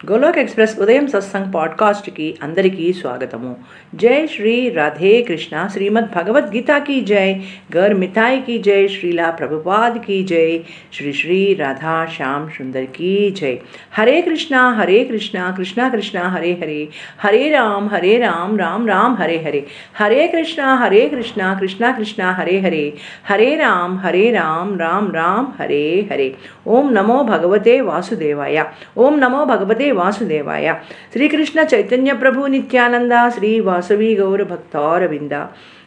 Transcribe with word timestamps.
Golok 0.00 0.38
express 0.38 0.74
ఉదయం 0.80 1.06
సత్సంగ్ 1.06 1.50
పాడ్కాస్ట్కి 1.54 2.26
అందరికీ 2.42 2.86
స్వాగతము 2.92 3.52
జై 3.94 4.18
శ్రీ 4.26 4.54
రాధే 4.70 5.12
కృష్ణ 5.22 5.54
శ్రీమద్ 5.74 6.10
భగవద్గీత 6.16 6.70
की 6.86 6.96
जय 7.02 7.30
गौर 7.72 7.94
मिठाई 7.94 8.36
की 8.38 8.56
जय 8.58 8.86
श्रीला 8.88 9.28
प्रभुपाद 9.30 9.94
की 9.98 10.22
जय 10.22 10.50
श्री 10.92 11.12
श्री 11.12 11.54
राधा 11.54 11.94
श्याम 12.06 12.48
सुंदर 12.48 12.84
की 12.96 13.12
जय 13.30 13.54
हरे 13.90 14.16
कृष्णा 14.22 14.62
हरे 14.70 14.98
कृष्णा 15.04 15.44
कृष्णा 15.50 15.88
कृष्णा 15.88 16.24
हरे 16.28 16.52
हरे 16.62 16.80
हरे 17.18 17.48
राम 17.48 17.88
हरे 17.88 18.16
राम 18.18 18.56
राम 18.56 18.86
राम 18.86 19.14
हरे 19.14 19.38
हरे 19.38 19.62
हरे 20.00 20.26
कृष्णा 20.28 20.74
हरे 20.74 21.02
कृष्णा 21.08 21.54
कृष्णा 21.54 21.92
कृष्णा 21.92 22.32
हरे 22.32 22.58
हरे 22.60 22.84
हरे 23.30 23.50
राम 23.56 23.98
हरे 23.98 24.24
राम 24.30 24.76
राम 24.78 25.10
राम 25.12 25.48
हरे 25.60 25.84
हरे 26.10 26.28
ఓం 26.66 26.86
నమో 26.94 27.16
భగవతే 27.22 27.74
వాసుదేవాయ 27.80 28.58
ఓం 28.98 29.14
నమో 29.20 29.40
భగవతే 29.44 29.87
వాసుదేవాయ. 29.91 30.73
శ్రీకృష్ణ 31.11 31.65
చైతన్య 31.75 32.13
ప్రభు 32.13 32.45
నిత్యానంద 32.45 33.11
శ్రీ 33.27 33.59
వాసవి 33.59 34.15
గౌర 34.15 34.43
భక్తారవింద. 34.43 35.45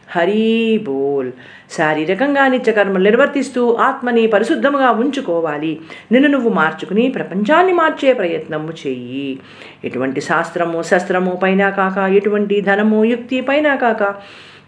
హరీ 0.09 0.77
బోల్. 0.77 1.31
శారీరకంగా 1.71 2.47
నిత్యకర్మలు 2.47 3.03
నిర్వర్తిస్తూ 3.03 3.73
ఆత్మని 3.73 4.27
పరిశుద్ధముగా 4.27 4.91
ఉంచుకోవాలి. 4.91 5.79
నిన్ను 6.11 6.29
నువ్వు 6.29 6.49
మార్చుకుని 6.49 7.09
ప్రపంచాన్ని 7.09 7.73
మార్చే 7.73 8.13
ప్రయత్నము 8.13 8.69
చెయ్యి. 8.69 9.39
ఎటువంటి 9.85 10.21
శాస్త్రము 10.21 10.81
శస్త్రము 10.81 11.39
పైన 11.43 11.69
కాక 11.69 11.97
ఎటువంటి 11.97 12.61
ధనము 12.61 13.05
యుక్తి 13.05 13.41
పైన 13.41 13.75
కాక 13.75 14.15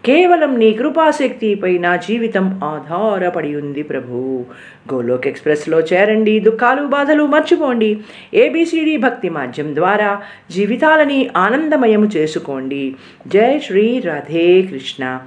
కేవలం 0.04 0.58
నీ 0.58 0.72
కృపాశక్తిపై 0.72 1.78
నా 1.78 1.96
జీవితం 1.96 2.60
ఆధారపడి 2.64 3.56
ఉంది 3.56 3.82
ప్రభు. 3.82 4.44
గోలోక్ 4.92 5.26
ఎక్స్ప్రెస్లో 5.26 5.80
చేరండి 5.80 6.40
దుఃఖాలు 6.40 6.86
బాధలు 6.86 7.26
మర్చిపోండి. 7.26 8.00
ఏబిసిడి 8.34 8.96
భక్తి 8.96 9.28
మాధ్యం 9.28 9.74
ద్వారా 9.74 10.22
జీవితాలని 10.50 11.30
ఆనందమయము 11.36 12.04
చేసుకోండి. 12.04 12.94
జై 13.26 13.58
శ్రీ 13.58 13.98
రాధే 13.98 14.62
కృష్ణ. 14.62 15.20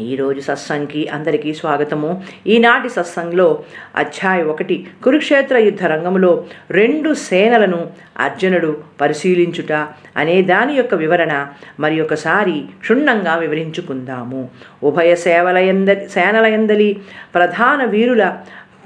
ఈరోజు 0.00 0.40
సత్సంగ్కి 0.40 1.08
అందరికీ 1.08 1.54
స్వాగతము. 1.54 2.22
ఈనాటి 2.46 2.88
సత్సంగ్లో 2.88 3.62
అధ్యాయ 3.96 4.42
ఒకటి 4.42 4.86
కురుక్షేత్ర 5.04 5.56
యుద్ధ 5.58 5.84
రంగంలో 5.84 6.44
రెండు 6.70 7.14
సేనలను 7.14 7.90
అర్జునుడు 8.18 8.82
పరిశీలించుట 9.00 9.72
అనే 10.16 10.42
దాని 10.42 10.74
యొక్క 10.74 10.94
వివరణ 10.94 11.46
మరి 11.80 12.00
ఒకసారి 12.00 12.64
క్షుణ్ణంగా 12.80 13.36
వివరించుకుందాము. 13.36 14.48
ఉభయ 14.82 15.14
సేవలయంద 15.14 15.88
సేనలయందలి 15.88 17.00
ప్రధాన 17.34 17.84
వీరుల 17.84 18.36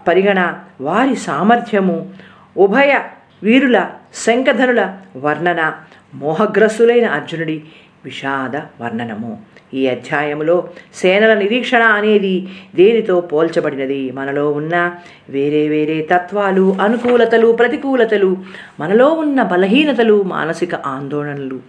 పరిగణ 0.09 0.55
వారి 0.81 1.17
సామర్థ్యము 1.17 2.13
ఉభయ 2.57 3.01
వీరుల 3.43 3.91
శంఖధనుల 4.15 4.95
వర్ణన 5.17 5.73
మోహగ్రస్తులైన 6.15 7.07
అర్జునుడి 7.07 7.63
విషాద 8.05 8.57
వర్ణనము. 8.81 9.58
ఈ 9.75 9.87
అధ్యాయంలో 9.87 10.69
సేనల 10.95 11.35
నిరీక్షణ 11.35 11.83
అనేది 11.83 12.49
దేనితో 12.75 13.21
పోల్చబడినది? 13.21 14.11
మనలో 14.11 14.51
ఉన్న 14.51 14.93
వేరే 15.31 15.69
వేరే 15.69 16.09
తత్వాలు 16.13 16.77
అనుకూలతలు 16.81 17.53
ప్రతికూలతలు 17.53 18.37
మనలో 18.81 19.09
ఉన్న 19.09 19.43
బలహీనతలు 19.43 20.23
మానసిక 20.23 20.75
ఆందోళనలు. 20.75 21.61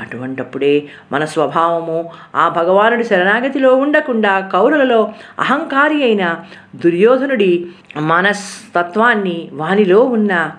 అటువంటప్పుడే 0.00 0.88
మన 1.12 1.24
స్వభావము 1.24 2.10
ఆ 2.34 2.48
భగవానుడి 2.48 3.04
శరణాగతిలో 3.04 3.74
ఉండకుండా 3.74 4.40
కౌరులలో 4.40 5.12
అహంకారి 5.38 6.02
అయిన 6.02 6.36
దుర్యోధనుడి 6.76 7.66
మనస్తత్వాన్ని 7.96 9.48
వానిలో 9.52 10.00
ఉన్న 10.00 10.50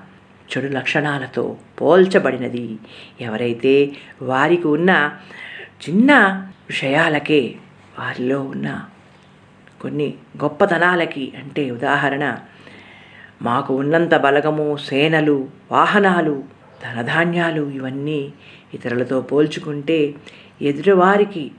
చెడు 0.50 0.74
లక్షణాలతో 0.74 1.56
పోల్చబడినది. 1.82 2.78
ఎవరైతే 3.22 3.92
వారికి 4.22 4.68
ఉన్న 4.68 5.12
చిన్న 5.82 6.12
విషయాలకే 6.70 7.56
వారిలో 8.00 8.40
ఉన్న 8.42 8.70
కొన్ని 9.82 10.14
గొప్పతనాలకి 10.44 11.34
అంటే 11.38 11.72
ఉదాహరణ 11.72 12.38
మాకు 13.42 13.74
ఉన్నంత 13.74 14.16
బలగము 14.16 14.78
సేనలు 14.78 15.48
వాహనాలు 15.72 16.44
ధనధాన్యాలు 16.84 17.70
ఇవన్నీ 17.70 18.34
ఇతరులతో 18.74 19.22
పోల్చుకుంటే 19.22 20.16
ఎదుటివారికి 20.62 21.52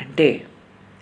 అంటే 0.00 0.46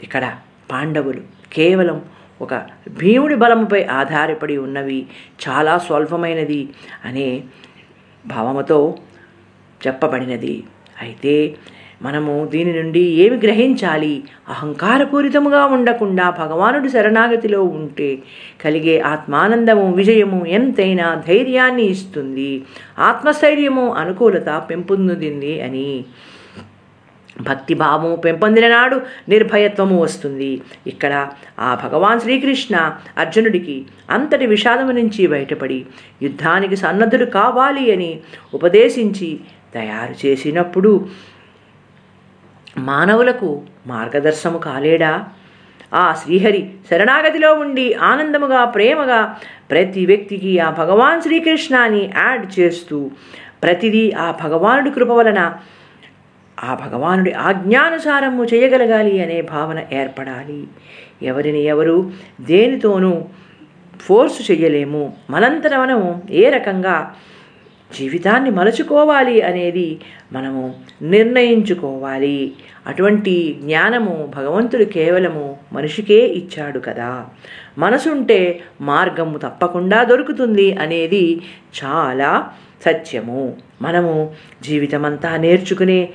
ఇక్కడ 0.01 0.39
పాండవులు 0.71 1.23
కేవలం 1.53 1.99
ఒక 2.41 2.55
భీముడి 2.89 3.35
బలముపై 3.35 3.85
ఆధారపడి 3.85 4.57
ఉన్నవి 4.57 5.07
చాలా 5.49 5.79
స్వల్పమైనది 5.79 6.63
అనే 7.05 7.45
భావముతో 8.25 8.99
చెప్పబడినది. 9.81 10.65
అయితే 11.01 11.57
మనము 12.03 12.49
దీని 12.53 12.83
నుండి 12.83 13.01
ఏమి 13.01 13.37
గ్రహించాలి? 13.37 14.23
అహంకారపూరితముగా 14.49 15.67
ఉండకుండా 15.67 16.31
భగవానుడి 16.31 16.89
శరణాగతిలో 16.89 17.63
ఉంటే 17.63 18.19
కలిగే 18.65 19.01
ఆత్మానందము 19.01 19.93
విజయము 19.93 20.47
ఎంతైనా 20.47 21.23
ధైర్యాన్ని 21.29 21.83
ఇస్తుంది. 21.83 22.63
ఆత్మస్థైర్యము 22.99 23.95
అనుకూలత 23.95 24.63
పెంపొందుతుంది 24.71 25.63
అని. 25.63 26.05
భక్తిభావము 27.41 28.17
పెంపొందిన 28.17 28.69
నాడు 28.69 29.01
నిర్భయత్వము 29.29 30.03
వస్తుంది. 30.03 30.63
ఇక్కడ 30.87 31.29
ఆ 31.59 31.75
భగవాన్ 31.85 32.21
శ్రీకృష్ణ 32.21 32.93
అర్జునుడికి 33.19 33.87
అంతటి 34.11 34.47
విషాదము 34.47 34.93
నుంచి 34.93 35.27
బయటపడి 35.27 35.87
యుద్ధానికి 36.23 36.77
సన్నద్ధుడు 36.77 37.25
కావాలి 37.25 37.93
అని 37.93 38.21
ఉపదేశించి 38.55 39.41
తయారు 39.75 40.27
చేసినప్పుడు 40.27 41.07
మానవులకు 42.79 43.63
మార్గదర్శము 43.87 44.59
కాలేడా? 44.59 45.25
ఆ 45.95 46.15
శ్రీహరి 46.15 46.71
శరణాగతిలో 46.91 47.55
ఉండి 47.55 47.95
ఆనందముగా 47.95 48.65
ప్రేమగా 48.65 49.37
ప్రతి 49.71 50.07
వ్యక్తికి 50.07 50.59
ఆ 50.59 50.71
భగవాన్ 50.71 51.23
శ్రీకృష్ణాన్ని 51.23 52.11
యాడ్ 52.17 52.61
చేస్తూ 52.61 53.11
ప్రతిదీ 53.63 54.13
ఆ 54.13 54.31
భగవానుడి 54.45 54.91
కృప 54.91 55.11
వలన 55.11 55.55
ఆ 56.65 56.75
భగవానుడి 56.75 57.33
ఆజ్ఞానుసారము 57.33 58.45
చేయగలగాలి 58.45 59.25
అనే 59.25 59.41
భావన 59.41 59.81
ఏర్పడాలి. 59.93 60.69
ఎవరిని 61.23 61.63
ఎవరు 61.65 62.11
దేనితోనూ 62.41 63.25
ఫోర్స్ 64.01 64.51
చేయలేము. 64.51 65.17
మనంతట 65.31 65.75
మనము 65.75 66.23
ఏ 66.31 66.49
రకంగా 66.49 67.15
జీవితాన్ని 67.95 68.51
మలుచుకోవాలి 68.51 69.43
అనేది 69.43 70.01
మనము 70.33 70.75
నిర్ణయించుకోవాలి. 71.03 72.53
అటువంటి 72.87 73.57
జ్ఞానము 73.63 74.33
భగవంతుడు 74.37 74.85
కేవలము 74.85 75.57
మనిషికే 75.73 76.27
ఇచ్చాడు 76.27 76.79
కదా. 76.79 77.27
మనసుంటే 77.79 78.61
మార్గము 78.81 79.39
తప్పకుండా 79.39 80.05
దొరుకుతుంది 80.05 80.75
అనేది 80.75 81.43
చాలా 81.85 82.49
సత్యము. 82.85 83.57
మనము 83.83 84.33
జీవితమంతా 84.63 85.37
నేర్చుకునే 85.37 86.09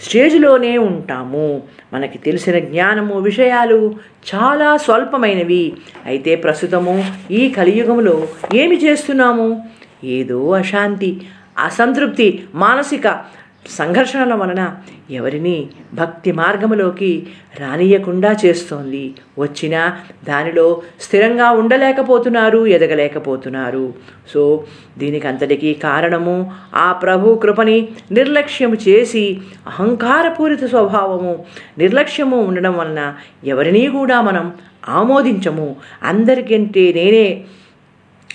స్టేజ్లోనే 0.00 0.78
ఉంటాము. 0.78 1.62
మనకి 1.92 2.18
తెలిసిన 2.18 2.58
జ్ఞానము 2.58 3.20
విషయాలు 3.20 3.94
చాలా 4.34 4.76
స్వల్పమైనవి. 4.76 5.72
అయితే 6.06 6.36
ప్రస్తుతము 6.36 7.04
ఈ 7.30 7.48
కలియుగంలో 7.48 8.28
ఏమి 8.54 8.76
చేస్తున్నాము? 8.76 9.62
ఏదో 10.04 10.50
అశాంతి 10.50 11.26
అసంతృప్తి 11.58 12.44
మానసిక 12.54 13.40
సంఘర్షణల 13.70 14.34
వలన 14.34 14.76
ఎవరిని 15.10 15.68
భక్తి 15.94 16.32
మార్గములోకి 16.32 17.26
రానియకుండా 17.60 18.36
చేస్తోంది. 18.44 19.14
వచ్చినా 19.38 19.96
దానిలో 20.24 20.82
స్థిరంగా 21.00 21.50
ఉండలేకపోతున్నారు 21.50 22.66
ఎదగలేకపోతున్నారు. 22.66 23.94
సో 24.28 24.64
దీనికి 24.98 25.28
అంతటికీ 25.28 25.74
కారణము 25.74 26.52
ఆ 26.74 26.92
ప్రభు 26.92 27.34
కృపని 27.34 27.88
నిర్లక్ష్యము 28.12 28.74
చేసి 28.74 29.40
అహంకారపూరిత 29.66 30.64
స్వభావము 30.64 31.44
నిర్లక్ష్యము 31.78 32.40
ఉండడం 32.40 32.78
వలన 32.78 33.14
ఎవరినీ 33.44 33.86
కూడా 33.86 34.20
మనం 34.20 34.52
ఆమోదించము. 34.88 35.76
అందరికంటే 36.02 36.92
నేనే 36.92 37.44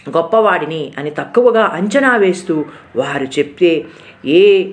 గొప్పవాడిని 0.09 0.93
అని 0.97 1.11
తక్కువగా 1.11 1.63
అంచనా 1.63 2.17
వేస్తూ 2.17 2.65
వారు 2.95 3.23
చెప్తే 3.23 3.85
ఏ 4.25 4.63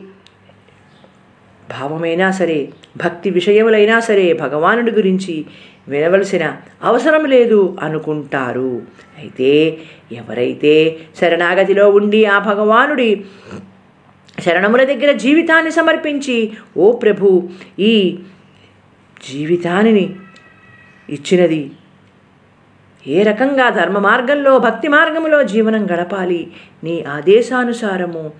భావమైనా 1.70 2.30
సరే 2.30 2.72
భక్తి 2.96 3.30
విషయములైనా 3.30 4.00
సరే 4.00 4.32
భగవానుడి 4.32 4.90
గురించి 4.90 5.44
వినవలసిన 5.88 6.56
అవసరం 6.82 7.24
లేదు 7.24 7.76
అనుకుంటారు. 7.82 8.82
అయితే 9.18 9.78
ఎవరైతే 10.12 10.98
శరణాగతిలో 11.20 11.90
ఉండి 11.90 12.24
ఆ 12.24 12.38
భగవానుడి 12.38 13.24
శరణముల 14.42 14.84
దగ్గర 14.84 15.12
జీవితాన్ని 15.12 15.70
సమర్పించి 15.70 16.52
ఓ 16.76 16.92
ప్రభు 16.92 17.48
ఈ 17.78 18.18
జీవితాన్ని 19.24 20.16
ఇచ్చినది 21.10 21.70
ఏ 23.06 23.22
రకంగా 23.22 23.68
ధర్మ 23.68 23.98
మార్గంలో 23.98 24.58
భక్తి 24.58 24.88
మార్గంలో 24.88 25.42
జీవనం 25.42 25.86
గడపాలి? 25.86 26.52
నీ 26.84 27.04
ఆదేశానుసారము 27.08 28.30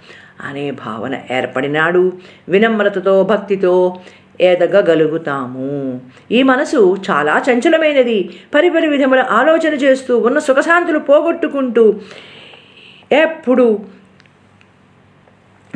అనే 0.45 0.71
భావన 0.71 1.19
ఏర్పడినాడు. 1.31 2.13
వినమ్రతతో 2.49 3.23
భక్తితో 3.23 4.01
ఎదగగలుగుతాము. 4.41 6.01
ఈ 6.31 6.43
మనసు 6.43 6.97
చాలా 7.11 7.43
చంచలమైనది. 7.51 8.39
పరిపరి 8.55 8.89
విధముల 8.89 9.25
ఆలోచన 9.31 9.75
చేస్తూ 9.75 10.19
ఉన్న 10.19 10.39
సుఖశాంతులు 10.39 10.99
పోగొట్టుకుంటూ 10.99 12.01
ఎప్పుడు 13.13 13.81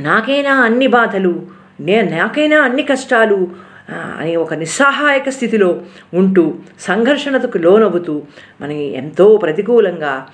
నాకైనా 0.00 0.50
అన్ని 0.50 0.86
బాధలు 0.86 1.46
నే 1.80 2.02
నాకైనా 2.02 2.60
అన్ని 2.60 2.82
కష్టాలు 2.82 3.65
అనే 3.90 4.36
ఒక 4.36 4.54
నిస్సహాయక 4.54 5.28
స్థితిలో 5.28 5.82
ఉంటూ 6.14 6.54
సంఘర్షణకు 6.80 7.58
లోనవుతూ 7.58 8.22
మనం 8.60 8.72
ఎంతో 8.72 9.36
ప్రతికూలంగా 9.36 10.26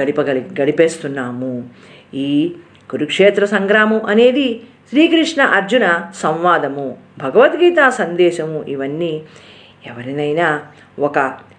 గడిపగలి 0.00 0.46
గడిపేస్తున్నాము. 0.60 1.68
ఈ 2.14 2.54
కురుక్షేత్ర 2.90 3.44
సంగ్రామం 3.44 4.04
అనేది 4.04 4.60
శ్రీకృష్ణ 4.90 5.42
అర్జున 5.42 6.10
సంవాదము 6.16 6.96
భగవద్గీత 7.18 7.88
సందేశము 7.88 8.64
ఇవన్నీ 8.68 9.22
ఎవరినైనా 9.86 10.62
ఒక 10.98 11.18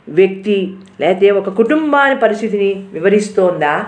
వ్యక్తి 0.10 0.76
లేకపోతే 1.02 1.32
ఒక 1.32 1.50
కుటుంబాన్ని 1.50 2.20
పరిస్థితిని 2.20 2.88
వివరిస్తోందా? 2.94 3.86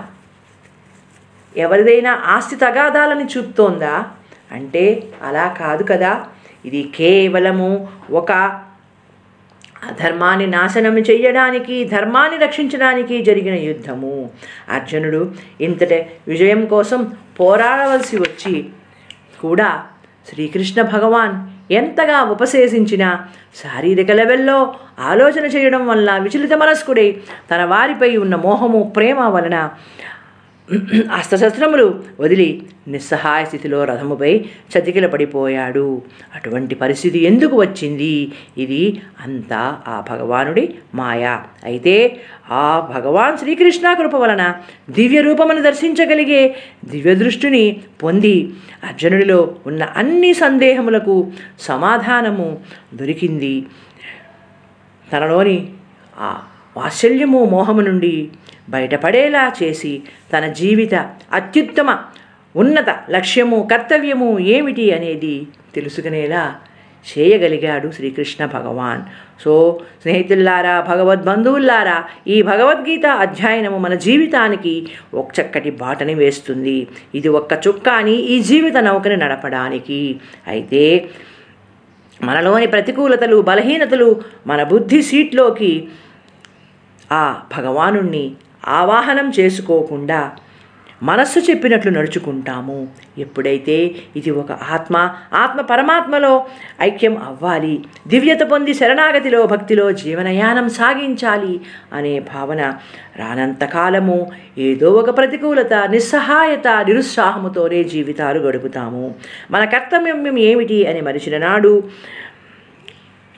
ఎవరిదైనా 1.56 2.22
ఆస్తి 2.26 2.56
తగాదాలని 2.56 3.24
చూపుతోందా? 3.24 4.06
అంటే 4.52 5.02
అలా 5.22 5.56
కాదు 5.60 5.84
కదా. 5.90 6.26
ఇది 6.64 6.82
కేవలము 6.96 7.88
ఒక 8.10 8.32
అధర్మాన్ని 9.90 10.46
నాశనం 10.46 10.98
చేయడానికి 10.98 11.84
ధర్మాన్ని 11.84 12.38
రక్షించడానికి 12.38 13.22
జరిగిన 13.22 13.54
యుద్ధము. 13.54 14.30
అర్జునుడు 14.68 15.22
ఇంతటి 15.60 16.06
విజయం 16.28 16.64
కోసం 16.64 17.00
పోరాడవలసి 17.40 18.16
వచ్చి 18.16 18.54
కూడా 19.40 19.70
శ్రీకృష్ణ 20.28 20.82
భగవాన్ 20.82 21.34
ఎంతగా 21.72 22.22
ఉపశేషించినా 22.22 23.08
శారీరక 23.62 24.10
లెవెల్లో 24.10 24.74
ఆలోచన 24.98 25.44
చేయడం 25.46 25.86
వల్ల 25.86 26.16
విచలిత 26.18 26.52
మనస్కుడై 26.52 27.08
తన 27.50 27.64
వారిపై 27.64 28.16
ఉన్న 28.16 28.36
మోహము 28.36 28.92
ప్రేమ 28.96 29.20
వలన 29.20 29.56
అస్త్రశస్త్రములు 31.12 32.04
వదిలి 32.20 32.62
నిస్సహాయ 32.88 33.44
స్థితిలో 33.44 33.84
రథముపై 33.84 34.44
చతికిల 34.72 35.06
పడిపోయాడు. 35.06 36.02
అటువంటి 36.34 36.74
పరిస్థితి 36.74 37.18
ఎందుకు 37.24 37.60
వచ్చింది? 37.60 38.32
ఇది 38.58 39.00
అంతా 39.20 39.80
ఆ 39.88 40.04
భగవానుడి 40.10 40.74
మాయ. 40.94 41.40
అయితే 41.64 42.20
ఆ 42.50 42.90
భగవాన్ 42.96 43.38
శ్రీకృష్ణ 43.38 43.92
కృప 43.92 44.14
వలన 44.14 44.54
దివ్య 44.90 45.20
రూపమును 45.20 45.62
దర్శించగలిగే 45.62 46.56
దివ్య 46.84 47.14
దృష్టిని 47.14 47.80
పొంది 48.02 48.50
అర్జునుడిలో 48.84 49.54
ఉన్న 49.66 49.82
అన్ని 49.82 50.34
సందేహములకు 50.34 51.30
సమాధానము 51.60 52.58
దొరికింది. 52.94 53.66
తనలోని 55.12 55.68
ఆ 56.18 56.42
వాత్సల్యము 56.76 57.44
మోహము 57.44 57.80
నుండి 57.80 58.28
బయటపడేలా 58.68 59.52
చేసి 59.62 60.02
తన 60.32 60.46
జీవిత 60.46 60.94
అత్యుత్తమ 61.32 61.98
ఉన్నత 62.56 62.90
లక్ష్యము 63.10 63.68
కర్తవ్యము 63.70 64.38
ఏమిటి 64.38 64.92
అనేది 64.92 65.46
తెలుసుకునేలా 65.74 66.56
చేయగలిగాడు 67.06 67.90
శ్రీకృష్ణ 67.90 68.44
భగవాన్. 68.46 69.02
సో 69.40 69.80
స్నేహితుల్లారా 70.02 70.80
భగవద్బంధువుల్లారా 70.80 72.04
ఈ 72.28 72.42
భగవద్గీత 72.42 73.06
అధ్యయనము 73.06 73.78
మన 73.78 73.94
జీవితానికి 73.94 74.86
ఒక 75.14 75.28
చక్కటి 75.40 75.70
బాటని 75.70 76.14
వేస్తుంది. 76.14 76.86
ఇది 77.14 77.28
ఒక్క 77.28 77.60
చుక్కాని 77.68 78.14
ఈ 78.14 78.40
జీవిత 78.40 78.76
నౌకని 78.76 79.16
నడపడానికి. 79.16 80.20
అయితే 80.46 81.10
మనలోని 82.22 82.66
ప్రతికూలతలు 82.66 83.42
బలహీనతలు 83.42 84.22
మన 84.46 84.62
బుద్ధి 84.62 85.02
సీట్లోకి 85.02 85.88
ఆ 87.12 87.20
భగవానుణ్ణి 87.58 88.32
ఆవాహనం 88.68 89.32
చేసుకోకుండా 89.40 90.20
మనస్సు 91.02 91.38
చెప్పినట్లు 91.38 91.90
నడుచుకుంటాము. 91.90 92.88
ఎప్పుడైతే 93.18 93.76
ఇది 94.16 94.30
ఒక 94.30 94.52
ఆత్మ 94.52 94.96
ఆత్మ 95.34 95.60
పరమాత్మలో 95.60 96.46
ఐక్యం 96.82 97.16
అవ్వాలి 97.18 97.84
దివ్యత 98.08 98.40
పొంది 98.40 98.74
శరణాగతిలో 98.74 99.40
భక్తిలో 99.46 99.92
జీవనయానం 99.92 100.68
సాగించాలి 100.68 101.60
అనే 101.92 102.18
భావన 102.18 102.74
రానంతకాలము 103.16 104.18
ఏదో 104.58 104.90
ఒక 104.90 105.16
ప్రతికూలత 105.16 105.74
నిస్సహాయత 105.74 106.68
నిరుత్సాహముతోనే 106.68 107.84
జీవితాలు 107.84 108.38
గడుపుతాము. 108.38 109.14
మన 109.50 109.64
కర్తవ్యం 109.64 110.38
ఏమిటి 110.38 110.86
అని 110.86 111.00
మరిచిన 111.00 111.38
నాడు 111.46 111.74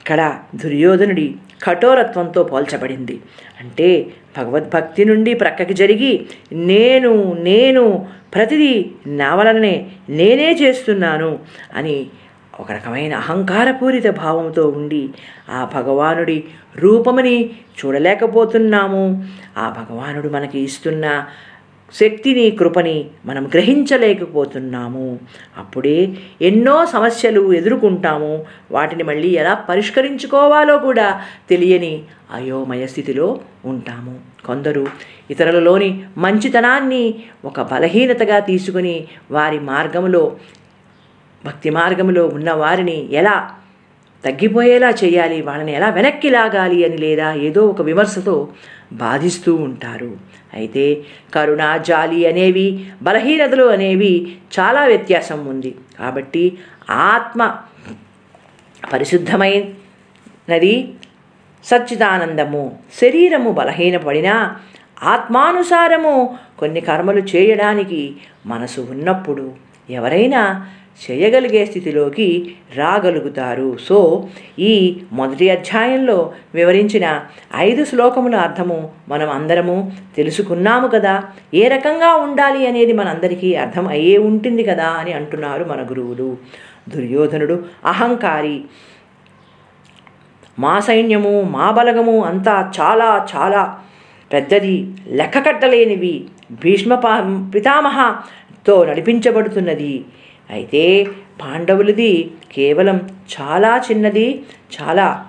ఇక్కడ 0.05 0.39
దుర్యోధనుడి 0.55 1.35
కఠోరత్వంతో 1.63 2.43
పోల్చబడింది. 2.43 3.21
అంటే 3.61 3.87
భగవద్భక్తి 4.37 5.05
నుండి 5.05 5.33
ప్రక్కకి 5.33 5.73
జరిగి 5.73 6.27
నేను 6.53 7.33
నేను 7.33 8.05
ప్రతిదీ 8.33 8.91
నా 9.07 9.35
వలననే 9.35 9.91
నేనే 10.09 10.51
చేస్తున్నాను 10.51 11.39
అని 11.75 12.07
ఒక 12.59 12.71
రకమైన 12.71 13.15
అహంకారపూరిత 13.15 14.07
భావంతో 14.09 14.67
ఉండి 14.67 15.09
ఆ 15.49 15.69
భగవానుడి 15.75 16.43
రూపమని 16.75 17.49
చూడలేకపోతున్నాము. 17.79 19.25
ఆ 19.57 19.65
భగవానుడు 19.79 20.29
మనకి 20.29 20.59
ఇస్తున్న 20.59 21.25
శక్తిని 21.93 22.51
కృపని 22.51 23.05
మనం 23.25 23.47
గ్రహించలేకపోతున్నాము. 23.47 25.19
అప్పుడే 25.57 26.09
ఎన్నో 26.41 26.85
సమస్యలు 26.85 27.53
ఎదుర్కొంటాము. 27.53 28.45
వాటిని 28.71 29.03
మళ్ళీ 29.03 29.27
ఎలా 29.27 29.53
పరిష్కరించుకోవాలో 29.53 30.77
కూడా 30.77 31.21
తెలియని 31.49 32.03
అయోమయ 32.33 32.85
స్థితిలో 32.85 33.39
ఉంటాము. 33.65 34.19
కొందరు 34.45 34.87
ఇతరులలోని 35.29 36.03
మంచితనాన్ని 36.17 37.15
ఒక 37.45 37.61
బలహీనతగా 37.61 38.39
తీసుకుని 38.39 39.07
వారి 39.31 39.59
మార్గంలో 39.59 40.37
భక్తి 41.45 41.69
మార్గంలో 41.69 42.27
ఉన్న 42.27 42.51
వారిని 42.51 43.13
ఎలా 43.13 43.49
తగ్గిపోయేలా 44.25 44.89
చేయాలి? 44.89 45.41
వాళ్ళని 45.41 45.73
ఎలా 45.73 45.89
వెనక్కి 45.89 46.29
లాగాలి 46.29 46.85
అని 46.85 46.97
లేదా 46.97 47.33
ఏదో 47.33 47.65
ఒక 47.65 47.81
విమర్శతో 47.81 48.47
బాధిస్తూ 48.93 49.55
ఉంటారు. 49.55 50.17
అయితే 50.53 51.03
కరుణ 51.33 51.77
జాలి 51.77 52.27
అనేవి 52.27 52.87
బలహీనతలు 53.01 53.63
అనేవి 53.63 54.37
చాలా 54.59 54.85
వ్యత్యాసం 54.85 55.45
ఉంది. 55.45 55.75
కాబట్టి 55.99 56.57
ఆత్మ 56.89 57.57
పరిశుద్ధమైనది 58.93 60.93
సచ్చిదానందము 61.63 62.79
శరీరము 63.01 63.51
బలహీనపడినా 63.51 64.59
ఆత్మానుసారము 65.03 66.37
కొన్ని 66.59 66.81
కర్మలు 66.81 67.19
చేయడానికి 67.19 68.15
మనసు 68.45 68.81
ఉన్నప్పుడు 68.81 69.53
ఎవరైనా 69.89 70.71
చేయగలిగే 71.03 71.65
స్థితిలోకి 71.65 72.55
రాగలుగుతారు. 72.75 73.77
సో 73.85 74.27
ఈ 74.59 74.97
మొదటి 75.11 75.49
అధ్యాయంలో 75.49 76.33
వివరించిన 76.55 77.21
ఐదు 77.55 77.85
శ్లోకముల 77.85 78.35
అర్థము 78.35 78.91
మనం 79.09 79.29
అందరము 79.29 79.91
తెలుసుకున్నాము 80.17 80.87
కదా. 80.87 81.23
ఏ 81.53 81.67
రకంగా 81.67 82.15
ఉండాలి 82.15 82.67
అనేది 82.67 82.93
మనందరికీ 82.93 83.55
అర్థం 83.55 83.87
అయ్యే 83.87 84.17
ఉంటుంది 84.17 84.63
కదా 84.63 84.87
అని 84.87 85.13
అంటున్నారు 85.13 85.63
మన 85.63 85.81
గురువులు. 85.83 86.37
దుర్యోధనుడు 86.89 87.63
అహంకారి 87.85 88.61
మా 90.59 90.79
సైన్యము 90.79 91.41
మా 91.41 91.71
బలగము 91.71 92.23
అంతా 92.23 92.71
చాలా 92.81 93.27
చాలా 93.35 93.79
పెద్దది 94.33 94.87
లెక్క 95.07 95.37
కట్టలేనివి 95.39 96.25
భీష్మ 96.51 96.95
పితామహతో 97.55 98.85
నడిపించబడుతున్నది. 98.85 100.05
అయితే 100.49 101.07
పాండవులది 101.41 102.31
కేవలం 102.51 102.97
చాలా 103.35 103.81
చిన్నది 103.91 104.43
చాలా 104.75 105.27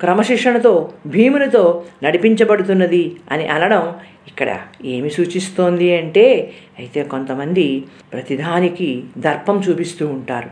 క్రమశిక్షణతో 0.00 0.92
భీమునితో 1.06 1.84
నడిపించబడుతున్నది 2.02 3.16
అని 3.30 3.48
అనడం 3.48 3.94
ఇక్కడ 4.28 4.60
ఏమి 4.84 5.10
సూచిస్తోంది 5.10 5.96
అంటే 5.96 6.54
అయితే 6.78 7.02
కొంతమంది 7.02 7.84
ప్రతిదానికి 8.12 9.04
దర్పం 9.18 9.60
చూపిస్తూ 9.60 10.06
ఉంటారు. 10.06 10.50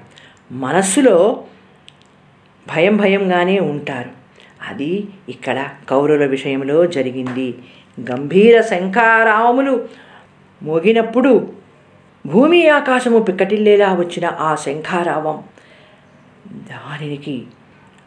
మనస్సులో 0.52 1.44
భయం 2.68 2.96
భయంగానే 2.96 3.58
ఉంటారు. 3.58 4.10
అది 4.68 5.04
ఇక్కడ 5.28 5.68
కౌరవుల 5.90 6.26
విషయంలో 6.26 6.86
జరిగింది. 6.86 7.54
గంభీర 8.00 8.60
శంఖారావములు 8.60 9.88
మోగినప్పుడు 10.62 11.52
భూమి 12.24 12.68
ఆకాశము 12.68 13.18
పిక్కటిల్లేలా 13.18 13.94
వచ్చిన 13.94 14.26
ఆ 14.26 14.54
శంఖారావం. 14.54 15.38
దానికి 16.72 17.46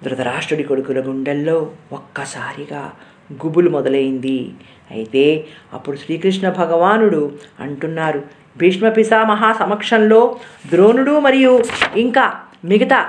ధృతరాష్ట్రుడి 0.03 0.63
కొడుకుల 0.63 1.00
గుండెల్లో 1.08 1.72
ఒక్కసారిగా 1.91 2.91
గుబులు 3.34 3.70
మొదలైంది. 3.70 4.53
అయితే 4.91 5.48
అప్పుడు 5.74 5.98
శ్రీకృష్ణ 5.98 6.50
భగవానుడు 6.50 7.22
అంటున్నారు 7.60 8.22
భీష్మ 8.58 8.89
పిసామహా 8.89 9.53
సమక్షంలో 9.53 10.39
ద్రోణుడు 10.72 11.20
మరియు 11.20 11.63
ఇంకా 11.96 12.25
మిగతా 12.65 13.00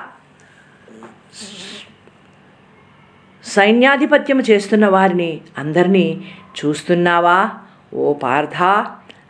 సైన్యాధిపత్యం 3.44 4.40
చేస్తున్న 4.40 4.86
వారిని 4.86 5.40
అందరినీ 5.58 6.06
చూస్తున్నావా? 6.58 7.50
ఓ 7.94 8.12
పార్థ 8.12 8.58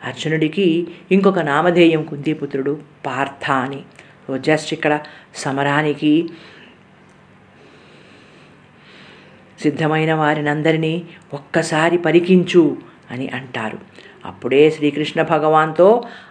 అర్జునుడికి 0.05 0.87
ఇంకొక 1.11 1.39
నామధేయం 1.39 2.03
కుంతిపుత్రుడు 2.03 2.73
పార్థ 3.05 3.51
అని 3.51 3.81
సో 4.27 4.37
జస్ట్ 4.37 4.73
ఇక్కడ 4.73 4.99
సమరానికి 5.35 6.29
సిద్ధమైన 9.59 10.13
వారినందరినీ 10.13 11.03
ఒక్కసారి 11.33 11.97
పరికించు 11.97 12.77
అని 13.11 13.27
అంటారు. 13.27 13.77
అప్పుడే 14.25 14.71
శ్రీకృష్ణ 14.71 15.21
భగవాన్తో 15.21 15.87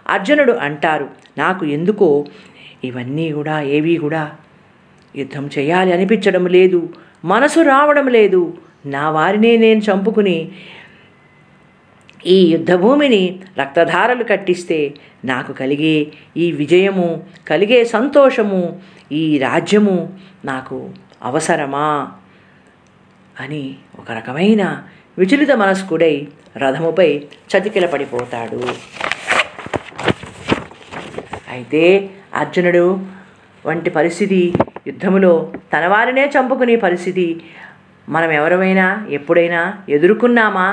అర్జునుడు 0.09 0.51
అంటారు 0.51 1.09
నాకు 1.37 1.65
ఎందుకో 1.65 2.25
ఇవన్నీ 2.83 3.31
కూడా 3.31 3.61
ఏవి 3.61 3.95
కూడా 3.97 4.23
యుద్ధం 5.15 5.49
చేయాలి 5.57 5.93
అనిపించడం 5.93 6.45
లేదు 6.47 6.89
మనసు 7.25 7.59
రావడం 7.59 8.07
లేదు. 8.07 8.57
నా 8.85 9.09
వారినే 9.09 9.57
నేను 9.57 9.79
చంపుకుని 9.79 10.51
ఈ 12.25 12.51
యుద్ధభూమిని 12.51 13.39
రక్తధారలు 13.59 14.23
కట్టిస్తే 14.23 14.93
నాకు 15.25 15.53
కలిగే 15.53 16.11
ఈ 16.37 16.51
విజయము 16.51 17.25
కలిగే 17.47 17.85
సంతోషము 17.85 18.79
ఈ 19.11 19.37
రాజ్యము 19.37 20.17
నాకు 20.45 20.89
అవసరమా? 21.23 22.11
అని 23.39 23.75
ఒక 23.99 24.11
రకమైన 24.11 24.83
విచలిత 25.17 25.51
మనస్కుడై 25.51 26.27
రథముపై 26.57 27.17
చతికిల 27.49 27.85
పడిపోతాడు 27.85 28.59
అయితే 31.49 32.09
అర్జునుడు 32.33 32.85
వంటి 33.65 33.89
పరిస్థితి 33.89 34.53
యుద్ధములో 34.87 35.51
తన 35.73 35.87
వారినే 35.87 36.31
చంపుకునే 36.37 36.75
పరిస్థితి 36.75 37.41
మనం 38.09 38.31
ఎవరమైనా 38.31 39.07
ఎప్పుడైనా 39.09 39.61
ఎదుర్కొన్నామా? 39.89 40.67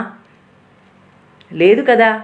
లేదు 1.52 1.82
కదా? 1.82 2.22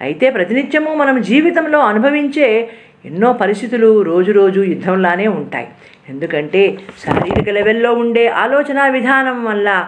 అయితే 0.00 0.30
ప్రతినిత్యము 0.30 0.94
మనం 0.94 1.22
జీవితంలో 1.22 1.80
అనుభవించే 1.80 2.70
ఎన్నో 3.04 3.32
పరిస్థితులు 3.32 4.02
రోజు 4.02 4.32
రోజు 4.32 4.60
యుద్ధంలానే 4.60 5.26
ఉంటాయి. 5.26 5.66
ఎందుకంటే 6.08 6.78
శారీరక 7.04 7.48
లెవెల్లో 7.48 7.92
ఉండే 7.92 8.28
ఆలోచన 8.28 8.88
విధానం 8.90 9.44
వల్ల 9.44 9.86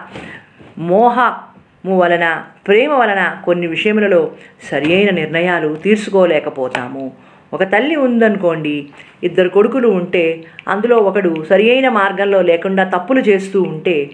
మోహము 0.78 1.96
వలన 1.98 2.44
ప్రేమ 2.68 2.92
వలన 2.92 3.40
కొన్ని 3.44 3.66
విషయములలో 3.66 4.30
సరియైన 4.70 5.10
నిర్ణయాలు 5.10 5.76
తీసుకోలేకపోతాము 5.76 7.12
ఒక 7.52 7.62
తల్లి 7.62 7.96
ఉందనుకోండి 7.96 8.86
ఇద్దరు 9.22 9.48
కొడుకులు 9.48 9.88
ఉంటే 9.88 10.44
అందులో 10.68 10.96
ఒకడు 10.96 11.44
సరియైన 11.50 11.88
మార్గంలో 11.88 12.42
లేకుండా 12.42 12.84
తప్పులు 12.84 13.20
చేస్తూ 13.20 13.62
ఉంటే 13.62 14.10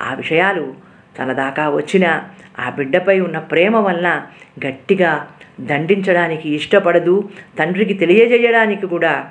ఆ 0.00 0.14
విషయాలు 0.14 0.74
తన 1.18 1.32
దాకా 1.32 1.68
వచ్చిన 1.70 2.22
ఆ 2.58 2.70
బిడ్డపై 2.70 3.20
ఉన్న 3.20 3.38
ప్రేమ 3.38 3.76
వలన 3.76 4.26
గట్టిగా 4.66 5.28
దండించడానికి 5.60 6.54
ఇష్టపడదు 6.54 7.30
తండ్రికి 7.58 7.94
తెలియజేయడానికి 7.94 8.86
కూడా 8.86 9.30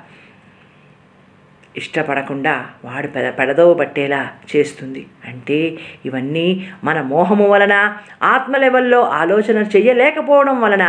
ఇష్టపడకుండా 1.76 2.66
వాడు 2.84 3.06
పెద 3.06 3.32
పెడదవ 3.38 3.74
పట్టేలా 3.74 4.30
చేస్తుంది. 4.56 5.06
అంటే 5.24 5.78
ఇవన్నీ 6.04 6.68
మన 6.84 7.00
మోహము 7.00 7.48
వలన 7.48 7.96
ఆత్మ 8.22 8.56
లెవెల్లో 8.56 9.02
ఆలోచన 9.02 9.58
చేయలేకపోవడం 9.76 10.60
వలన 10.60 10.82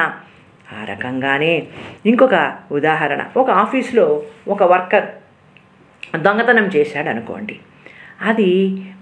ఆ 0.81 0.85
రకంగానే 0.85 1.67
ఇంకొక 2.05 2.55
ఉదాహరణ. 2.71 3.25
ఒక 3.37 3.49
ఆఫీస్లో 3.49 4.23
ఒక 4.47 4.63
వర్కర్ 4.63 5.05
దొంగతనం 6.21 6.65
చేశాడు 6.65 7.09
అనుకోండి 7.09 7.59
అది 8.21 8.49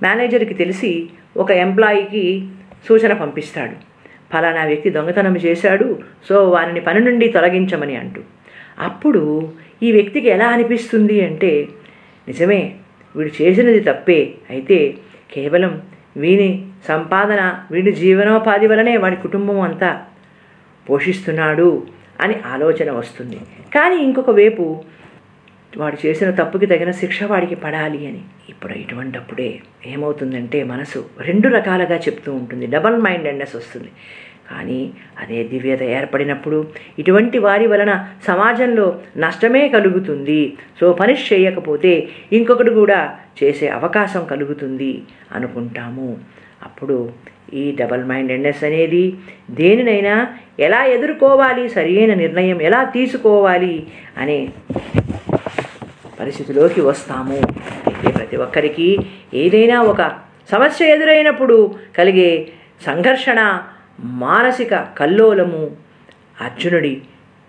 మేనేజర్కి 0.03 0.53
తెలిసి 0.53 1.10
ఒక 1.38 1.51
ఎంప్లాయీకి 1.51 2.45
సూచన 2.88 3.13
పంపిస్తాడు. 3.13 3.91
ఫలానా 4.33 4.65
వ్యక్తి 4.65 4.89
దొంగతనం 4.89 5.38
చేశాడు 5.38 6.00
సో 6.29 6.50
వారిని 6.50 6.81
పని 6.81 7.00
నుండి 7.00 7.27
తొలగించమని 7.27 7.95
అంటూ. 7.95 8.21
అప్పుడు 8.79 9.51
ఈ 9.83 9.91
వ్యక్తికి 9.91 10.29
ఎలా 10.29 10.47
అనిపిస్తుంది 10.47 11.25
అంటే 11.25 11.67
నిజమే 12.27 12.75
వీడు 13.15 13.43
చేసినది 13.43 13.79
తప్పే. 13.79 14.33
అయితే 14.50 14.97
కేవలం 15.33 15.81
వీని 16.17 16.65
సంపాదన 16.88 17.59
వీడి 17.71 17.91
జీవనోపాధి 17.91 18.67
వలనే 18.67 18.97
వాడి 18.97 19.15
కుటుంబం 19.15 19.61
అంతా 19.61 20.05
పోషిస్తున్నాడు 20.89 21.88
అని 22.21 22.35
ఆలోచన 22.45 22.91
వస్తుంది. 22.91 23.38
కానీ 23.73 23.95
ఇంకొక 23.95 24.29
వైపు 24.29 24.83
వాడు 25.80 25.98
చేసిన 26.06 26.30
తప్పుకి 26.32 26.66
తగిన 26.66 26.92
శిక్ష 26.92 27.24
వాడికి 27.24 27.56
పడాలి 27.56 28.08
అని. 28.08 28.22
ఇప్పుడు 28.50 28.74
ఇటువంటప్పుడే 28.74 29.60
ఏమవుతుందంటే 29.86 30.63
మనసు 30.63 31.06
రెండు 31.20 31.48
రకాలుగా 31.48 31.96
చెప్తూ 31.96 32.34
ఉంటుంది. 32.34 32.68
డబల్ 32.68 32.98
మైండెడ్నెస్ 33.01 33.56
వస్తుంది. 33.56 33.92
కానీ 34.50 34.94
అదే 35.22 35.44
దివ్యత 35.44 35.82
ఏర్పడినప్పుడు 35.82 36.68
ఇటువంటి 37.00 37.38
వారి 37.38 37.68
వలన 37.68 38.08
సమాజంలో 38.28 39.00
నష్టమే 39.18 39.70
కలుగుతుంది. 39.70 40.58
సో 40.80 40.94
పనిష్ 40.94 41.34
చేయకపోతే 41.34 42.10
ఇంకొకటి 42.34 42.70
కూడా 42.70 43.18
చేసే 43.44 43.68
అవకాశం 43.68 44.25
కలుగుతుంది 44.25 45.01
అనుకుంటాము. 45.36 46.18
అప్పుడు 46.63 47.10
ఈ 47.54 47.72
డబల్ 47.80 48.04
మైండెడ్నెస్ 48.06 48.63
అనేది 48.63 49.18
దేనినైనా 49.51 50.28
ఎలా 50.60 50.84
ఎదుర్కోవాలి 50.86 51.70
సరియైన 51.70 52.13
నిర్ణయం 52.13 52.62
ఎలా 52.62 52.84
తీసుకోవాలి 52.84 53.88
అనే 54.18 54.40
పరిస్థితిలోకి 56.22 56.82
వస్తాము. 56.90 57.40
అయితే 57.88 58.10
ప్రతి 58.18 58.38
ఒక్కరికి 58.46 58.90
ఏదైనా 59.44 59.78
ఒక 59.92 60.01
సమస్య 60.54 60.86
ఎదురైనప్పుడు 60.96 61.58
కలిగే 62.00 62.32
సంఘర్షణ 62.86 63.40
మానసిక 64.25 64.74
కల్లోలము 65.00 65.63
అర్జునుడి 66.46 66.94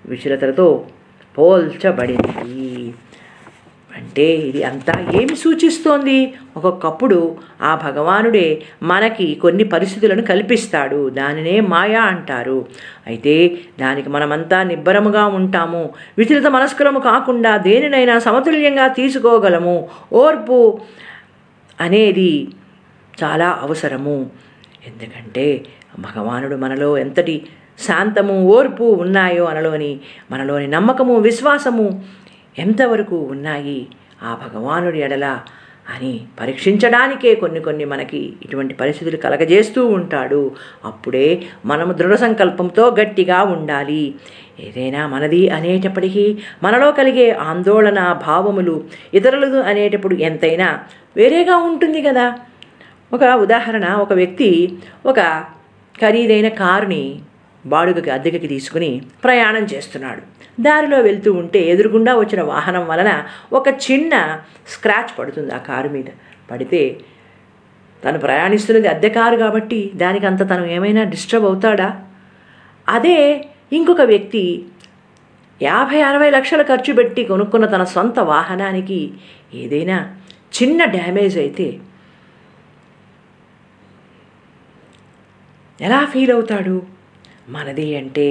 విచలతలతో 0.04 0.68
పోల్చబడింది. 1.38 2.66
అంటే 3.96 4.22
ఇది 4.22 4.62
అంతా 4.62 5.06
ఏమి 5.14 5.36
సూచిస్తోంది? 5.36 6.34
ఒక్కొక్కప్పుడు 6.56 7.36
ఆ 7.62 7.74
భగవానుడే 7.74 8.62
మనకి 8.82 9.34
కొన్ని 9.34 9.64
పరిస్థితులను 9.64 10.22
కల్పిస్తాడు. 10.22 11.08
దానినే 11.08 11.60
మాయా 11.60 12.02
అంటారు. 12.02 12.66
అయితే 13.06 13.58
దానికి 13.80 14.08
మనమంతా 14.08 14.62
నిబ్బరముగా 14.62 15.26
ఉంటాము. 15.26 15.90
విచలిత 16.18 16.46
మనస్కులము 16.46 17.00
కాకుండా 17.00 17.56
దేనినైనా 17.56 18.18
సమతుల్యంగా 18.18 18.88
తీసుకోగలము. 18.88 19.88
ఓర్పు 20.12 20.80
అనేది 21.80 22.48
చాలా 23.24 23.58
అవసరము. 23.62 24.30
ఎందుకంటే 24.86 25.64
భగవానుడు 25.98 26.56
మనలో 26.56 26.98
ఎంతటి 26.98 27.42
శాంతము 27.86 28.46
ఓర్పు 28.46 28.84
ఉన్నాయో 28.84 29.44
అనలోని 29.44 30.00
మనలోని 30.30 30.66
నమ్మకము 30.66 31.16
విశ్వాసము 31.18 32.02
ఎంతవరకు 32.58 33.16
ఉన్నాయి 33.16 33.86
ఆ 34.22 34.38
భగవానుడి 34.46 34.98
ఎడల 34.98 35.40
అని 35.96 36.20
పరీక్షించడానికే 36.40 37.34
కొన్ని 37.34 37.60
కొన్ని 37.60 37.84
మనకి 37.84 38.32
ఇటువంటి 38.42 38.74
పరిస్థితులు 38.74 39.16
కలగజేస్తూ 39.16 39.86
ఉంటాడు. 39.86 40.50
అప్పుడే 40.84 41.42
మనము 41.64 41.92
దృఢ 41.92 42.14
సంకల్పంతో 42.14 42.96
గట్టిగా 43.00 43.42
ఉండాలి. 43.42 44.14
ఏదైనా 44.60 45.06
మనది 45.06 45.48
అనేటప్పటికీ 45.48 46.38
మనలో 46.62 46.92
కలిగే 46.92 47.30
ఆందోళన 47.30 48.20
భావములు 48.26 48.84
ఇతరులదు 49.14 49.60
అనేటప్పుడు 49.60 50.14
ఎంతైనా 50.14 50.80
వేరేగా 51.16 51.56
ఉంటుంది 51.56 52.02
కదా. 52.02 52.38
ఒక 53.12 53.24
ఉదాహరణ 53.24 53.92
ఒక 53.94 54.12
వ్యక్తి 54.12 54.72
ఒక 55.06 55.44
ఖరీదైన 56.02 56.48
కారుని 56.48 57.20
బాడుగకి 57.66 58.10
అద్దెకి 58.10 58.46
తీసుకుని 58.46 59.02
ప్రయాణం 59.24 59.64
చేస్తున్నాడు. 59.64 60.22
దారిలో 60.60 60.98
వెళ్తూ 61.00 61.32
ఉంటే 61.32 61.60
ఎదురుగుండా 61.60 62.14
వచ్చిన 62.18 62.42
వాహనం 62.42 62.86
వలన 62.86 63.24
ఒక 63.52 63.68
చిన్న 63.68 64.42
స్క్రాచ్ 64.68 65.18
పడుతుంది 65.18 65.54
ఆ 65.54 65.58
కారు 65.58 65.88
మీద. 65.88 66.04
పడితే 66.50 67.00
తను 68.04 68.18
ప్రయాణిస్తున్నది 68.18 68.88
అద్దె 68.88 69.08
కారు 69.08 69.36
కాబట్టి 69.36 69.90
దానికి 69.94 70.26
అంత 70.26 70.50
తను 70.50 70.64
ఏమైనా 70.64 71.04
డిస్టర్బ్ 71.04 71.46
అవుతాడా? 71.46 72.04
అదే 72.88 73.44
ఇంకొక 73.72 74.00
వ్యక్తి 74.00 74.66
యాభై 75.62 76.00
అరవై 76.00 76.30
లక్షలు 76.30 76.62
ఖర్చు 76.62 76.92
పెట్టి 76.92 77.24
కొనుక్కున్న 77.24 77.66
తన 77.66 77.84
సొంత 77.84 78.18
వాహనానికి 78.18 79.12
ఏదైనా 79.54 80.16
చిన్న 80.56 80.84
డ్యామేజ్ 80.84 81.38
అయితే 81.38 81.80
ఎలా 85.80 86.04
ఫీల్ 86.04 86.32
అవుతాడు? 86.32 87.01
మనది 87.52 87.96
అంటే 87.96 88.28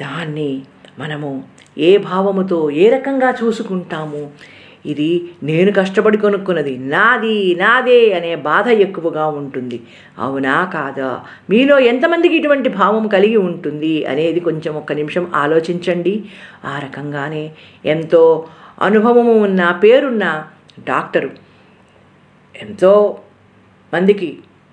దాన్ని 0.00 0.50
మనము 0.98 1.30
ఏ 1.78 1.90
భావముతో 1.96 2.70
ఏ 2.70 2.84
రకంగా 2.88 3.30
చూసుకుంటాము? 3.42 4.22
ఇది 4.86 5.08
నేను 5.42 5.70
కష్టపడి 5.72 6.18
కొనుక్కున్నది 6.18 6.78
నాది 6.78 7.54
నాదే 7.54 8.12
అనే 8.12 8.32
బాధ 8.48 8.68
ఎక్కువగా 8.68 9.24
ఉంటుంది. 9.40 9.78
అవునా 10.18 10.56
కాదా? 10.74 11.10
మీలో 11.50 11.76
ఎంతమందికి 11.78 12.36
ఇటువంటి 12.36 12.68
భావం 12.68 13.08
కలిగి 13.08 13.36
ఉంటుంది 13.36 14.06
అనేది 14.06 14.40
కొంచెం 14.40 14.74
ఒక్క 14.74 14.92
నిమిషం 14.92 15.24
ఆలోచించండి. 15.34 16.14
ఆ 16.64 16.78
రకంగానే 16.78 17.44
ఎంతో 17.86 18.46
అనుభవము 18.82 19.34
ఉన్న 19.38 19.70
పేరున్న 19.84 20.24
డాక్టరు 20.88 21.30
ఎంతో 22.62 22.92
మందికి 23.94 24.28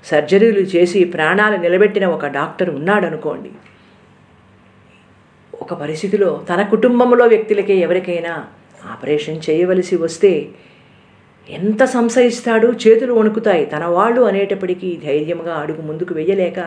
సర్జరీలు 0.06 0.60
చేసి 0.60 1.04
ప్రాణాలు 1.04 1.58
నిలబెట్టిన 1.58 2.06
ఒక 2.08 2.26
డాక్టర్ 2.28 2.70
ఉన్నాడు 2.70 3.06
అనుకోండి 3.06 3.50
ఒక 5.62 5.74
పరిస్థితిలో 5.74 6.44
తన 6.54 6.62
కుటుంబంలో 6.62 7.26
వ్యక్తులకే 7.26 7.76
ఎవరికైనా 7.76 8.46
ఆపరేషన్ 8.92 9.42
చేయవలసి 9.50 9.98
వస్తే 9.98 10.50
ఎంత 11.50 11.84
సంశయిస్తాడు 11.84 12.68
చేతులు 12.88 13.14
వణుకుతాయి. 13.14 13.66
తన 13.66 13.86
వాళ్ళు 13.86 14.22
అనేటప్పటికీ 14.22 15.00
ధైర్యంగా 15.06 15.54
అడుగు 15.54 15.82
ముందుకు 15.82 16.14
వెయ్యలేక 16.14 16.60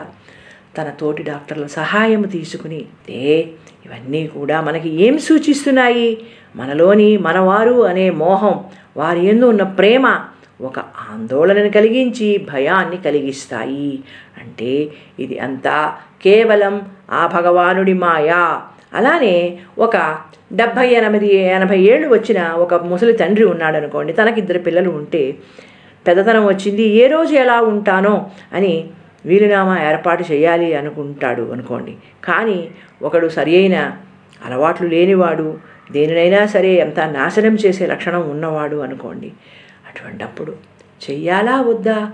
తన 0.78 0.92
తోటి 1.00 1.22
డాక్టర్ల 1.22 1.66
సహాయం 1.66 2.22
తీసుకుని 2.22 2.84
ఏ 3.10 3.38
ఇవన్నీ 3.86 4.26
కూడా 4.26 4.60
మనకి 4.60 4.88
ఏం 5.06 5.18
సూచిస్తున్నాయి? 5.18 6.22
మనలోని 6.56 7.16
మనవారు 7.16 7.86
అనే 7.86 8.10
మోహం 8.10 8.64
వారి 8.96 9.26
ఎందు 9.26 9.44
ఉన్న 9.44 9.62
ప్రేమ 9.62 10.06
ఒక 10.60 10.78
ఆందోళనను 10.78 11.70
కలిగించి 11.70 12.46
భయాన్ని 12.52 12.96
కలిగిస్తాయి. 12.96 13.98
అంటే 14.38 14.88
ఇది 15.18 15.38
అంతా 15.38 15.92
కేవలం 16.22 16.82
ఆ 17.10 17.26
భగవానుడి 17.26 17.92
మాయా. 17.92 18.62
అలానే 18.94 19.58
ఒక 19.78 20.16
డెబ్భై 20.52 20.88
ఎనిమిది 20.88 21.34
ఎనభై 21.36 21.78
ఏళ్ళు 21.78 22.08
వచ్చిన 22.08 22.48
ఒక 22.48 22.74
ముసలి 22.74 23.12
తండ్రి 23.12 23.44
ఉన్నాడు 23.44 23.76
అనుకోండి 23.76 24.12
తనకి 24.12 24.40
ఇద్దరు 24.40 24.58
పిల్లలు 24.58 24.90
ఉంటే 24.90 25.36
పెద్దతనం 26.06 26.46
వచ్చింది 26.46 26.82
ఏ 26.82 27.06
రోజు 27.06 27.34
ఎలా 27.34 27.60
ఉంటానో 27.60 28.26
అని 28.52 28.90
వీలునామా 29.26 29.82
ఏర్పాటు 29.82 30.24
చేయాలి 30.32 30.74
అనుకుంటాడు 30.74 31.42
అనుకోండి. 31.52 31.96
కానీ 32.24 32.68
ఒకడు 33.02 33.28
సరి 33.28 33.56
అయిన 33.56 33.92
అలవాట్లు 34.44 34.88
లేనివాడు 34.88 35.58
దేనినైనా 35.92 36.46
సరే 36.46 36.74
ఎంత 36.74 37.00
నాశనం 37.00 37.54
చేసే 37.54 37.86
లక్షణం 37.86 38.30
ఉన్నవాడు 38.30 38.76
అనుకోండి. 38.76 39.32
అటువంటప్పుడు 39.98 40.52
చెయ్యాలా 41.02 41.60
వద్దా? 41.60 42.10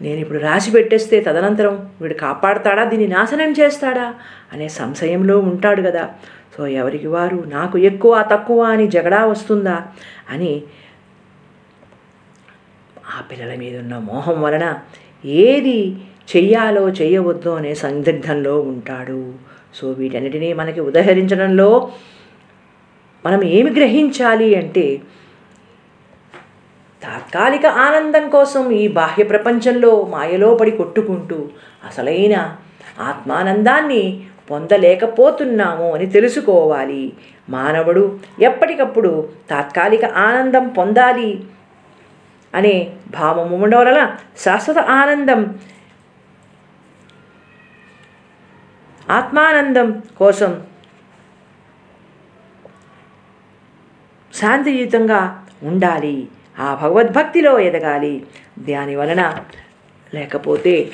నేను 0.00 0.20
ఇప్పుడు 0.20 0.38
రాసి 0.38 0.70
పెట్టేస్తే 0.70 1.20
తదనంతరం 1.20 1.90
వీడు 2.00 2.14
కాపాడతాడా? 2.14 2.84
దీన్ని 2.84 3.08
నాశనం 3.08 3.52
చేస్తాడా? 3.52 4.14
అనే 4.52 4.68
సంశయంలో 4.68 5.38
ఉంటాడు 5.38 5.82
కదా 5.82 6.10
సో 6.56 6.66
ఎవరికి 6.66 7.06
వారు 7.06 7.44
నాకు 7.46 7.78
ఎక్కువ 7.78 8.24
తక్కువ 8.32 8.62
అని 8.62 8.86
జగడా 8.86 9.24
వస్తుందా? 9.24 9.86
అని 10.30 10.62
ఆ 13.16 13.20
పిల్లల 13.20 13.54
మీద 13.58 13.78
ఉన్న 13.78 13.98
మోహం 13.98 14.42
వలన 14.42 14.78
ఏది 15.24 15.96
చెయ్యాలో 16.36 16.88
చేయవద్దో 16.88 17.54
అనే 17.54 17.74
సందిగ్ధంలో 17.74 18.60
ఉంటాడు. 18.60 19.34
సో 19.74 19.90
వీటన్నిటినీ 19.90 20.52
మనకి 20.52 20.80
ఉదహరించడంలో 20.80 21.90
మనం 23.26 23.44
ఏమి 23.44 23.70
గ్రహించాలి 23.70 24.54
అంటే 24.54 25.00
తాత్కాలిక 27.02 27.66
ఆనందం 27.66 28.28
కోసం 28.28 28.70
ఈ 28.70 28.88
బాహ్య 28.88 29.24
ప్రపంచంలో 29.24 30.04
మాయలో 30.04 30.54
పడి 30.54 30.70
కొట్టుకుంటూ 30.70 31.48
అసలైన 31.84 32.56
ఆత్మానందాన్ని 33.00 34.26
పొందలేకపోతున్నాము 34.50 35.92
అని 35.92 36.06
తెలుసుకోవాలి. 36.06 37.12
మానవుడు 37.50 38.18
ఎప్పటికప్పుడు 38.40 39.28
తాత్కాలిక 39.50 40.04
ఆనందం 40.04 40.68
పొందాలి 40.68 41.44
అనే 42.54 42.92
భావము 43.10 43.56
ఉండడం 43.56 43.78
వలన 43.80 44.16
శాశ్వత 44.38 44.78
ఆనందం 44.78 45.58
ఆత్మానందం 49.10 50.02
కోసం 50.18 50.52
శాంతియుతంగా 54.34 55.44
ఉండాలి. 55.62 56.28
ఆ 56.58 56.74
భగవద్భక్తిలో 56.82 57.58
ఎదగాలి. 57.58 58.26
దాని 58.58 58.96
వలన 58.96 59.44
లేకపోతే 60.14 60.90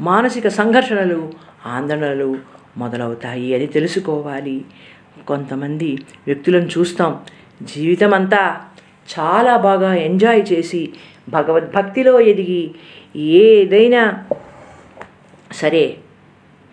మానసిక 0.00 0.48
సంఘర్షణలు 0.48 1.32
ఆందోళనలు 1.66 2.38
మొదలవుతాయి 2.76 3.54
అని 3.54 3.66
తెలుసుకోవాలి. 3.66 4.64
కొంతమంది 5.28 5.98
వ్యక్తులను 6.26 6.66
చూస్తాం. 6.66 7.24
జీవితం 7.62 8.14
అంతా 8.14 8.60
చాలా 9.18 9.56
బాగా 9.56 9.94
ఎంజాయ్ 9.94 10.44
చేసి 10.52 10.92
భగవద్భక్తిలో 11.28 12.20
ఎదిగి 12.20 12.74
ఏదైనా 13.16 14.24
సరే 15.52 15.96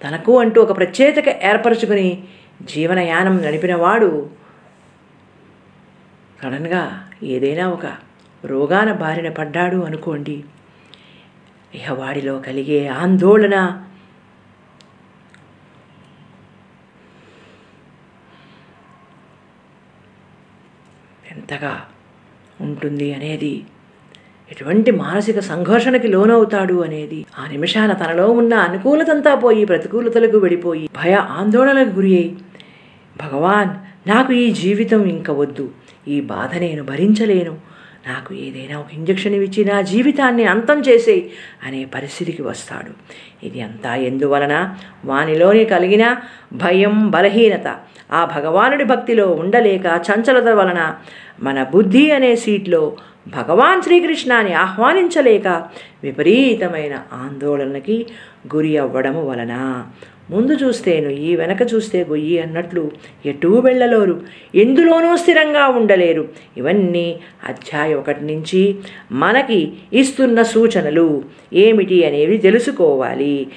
తనకు 0.08 0.40
అంటూ 0.40 0.62
ఒక 0.62 0.78
ప్రత్యేకత 0.78 1.30
ఏర్పరచుకుని 1.44 2.24
జీవనయానం 2.63 3.36
నడిపినవాడు 3.38 4.10
సడన్గా 6.39 6.84
ఏదైనా 7.26 7.65
ఒక 7.69 7.86
రోగాన 8.43 8.89
బారిన 8.93 9.30
పడ్డాడు 9.30 9.80
అనుకోండి 9.86 10.38
ఇక 11.73 11.91
వాడిలో 11.91 12.34
కలిగే 12.39 12.80
ఆందోళన 12.97 13.56
ఎంతగా 21.34 21.73
ఉంటుంది 22.60 23.08
అనేది 23.13 23.54
ఎటువంటి 24.49 24.91
మానసిక 24.97 25.39
సంఘర్షణకి 25.43 26.08
లోనవుతాడు 26.08 26.76
అనేది 26.84 27.19
ఆ 27.38 27.43
నిమిషాన 27.47 27.91
తనలో 27.93 28.26
ఉన్న 28.32 28.54
అనుకూలతంతా 28.63 29.32
పోయి 29.36 29.63
ప్రతికూలతలకు 29.65 30.38
వెళ్ళిపోయి 30.38 30.86
భయ 30.95 31.13
ఆందోళనకు 31.38 31.93
గురి 31.95 32.12
అయి 32.15 32.30
భగవాన్ 33.17 33.69
నాకు 34.10 34.34
ఈ 34.34 34.52
జీవితం 34.52 35.06
ఇంక 35.06 35.32
వద్దు. 35.32 35.71
ఈ 36.08 36.21
బాధ 36.21 36.58
నేను 36.58 36.84
భరించలేను. 36.84 37.58
నాకు 38.08 38.34
ఏదైనా 38.34 38.80
ఒక 38.80 38.93
ఇంజక్షన్ 38.93 39.34
ఇచ్చి 39.34 39.65
నా 39.65 39.82
జీవితాన్ని 39.82 40.43
అంతం 40.43 40.80
చేసే 40.80 41.30
అనే 41.67 41.86
పరిస్థితికి 41.86 42.41
వస్తాడు. 42.41 42.91
ఇది 43.45 43.62
అంతా 43.62 43.95
ఎందువలన? 43.95 44.76
వానిలోని 45.06 45.65
కలిగిన 45.65 46.15
భయం 46.54 47.10
బలహీనత. 47.10 47.76
ఆ 48.12 48.26
భగవానుడి 48.26 48.84
భక్తిలో 48.84 49.28
ఉండలేక 49.28 49.86
చంచలత 49.86 50.54
వలన 50.54 50.95
మన 51.39 51.63
బుద్ధి 51.63 52.12
అనే 52.12 52.36
సీట్లో 52.36 52.97
భగవాన్ 53.28 53.82
శ్రీకృష్ణాన్ని 53.82 54.54
ఆహ్వానించలేక 54.54 55.47
విపరీతమైన 56.04 56.99
ఆందోళనకి 57.13 58.08
గురి 58.56 58.78
అవ్వడము 58.78 59.30
వలన 59.30 59.84
ముందు 60.30 60.52
చూస్తే 60.52 61.00
నొయ్యి 61.00 61.36
వెనక 61.36 61.74
చూస్తే 61.74 62.06
గొయ్యి 62.10 62.40
అన్నట్లు 62.40 62.92
ఎటూ 63.26 63.60
వెళ్ళలేరు. 63.60 64.22
ఎందులోనూ 64.56 65.18
స్థిరంగా 65.18 65.68
ఉండలేరు. 65.68 66.28
ఇవన్నీ 66.58 67.20
అధ్యాయం 67.50 67.98
ఒకటి 67.98 68.26
నుంచి 68.26 68.76
మనకి 69.12 69.74
ఇస్తున్న 69.94 70.42
సూచనలు. 70.42 71.24
ఏమిటి 71.54 72.06
అనేవి 72.06 72.38
తెలుసుకోవాలి. 72.38 73.48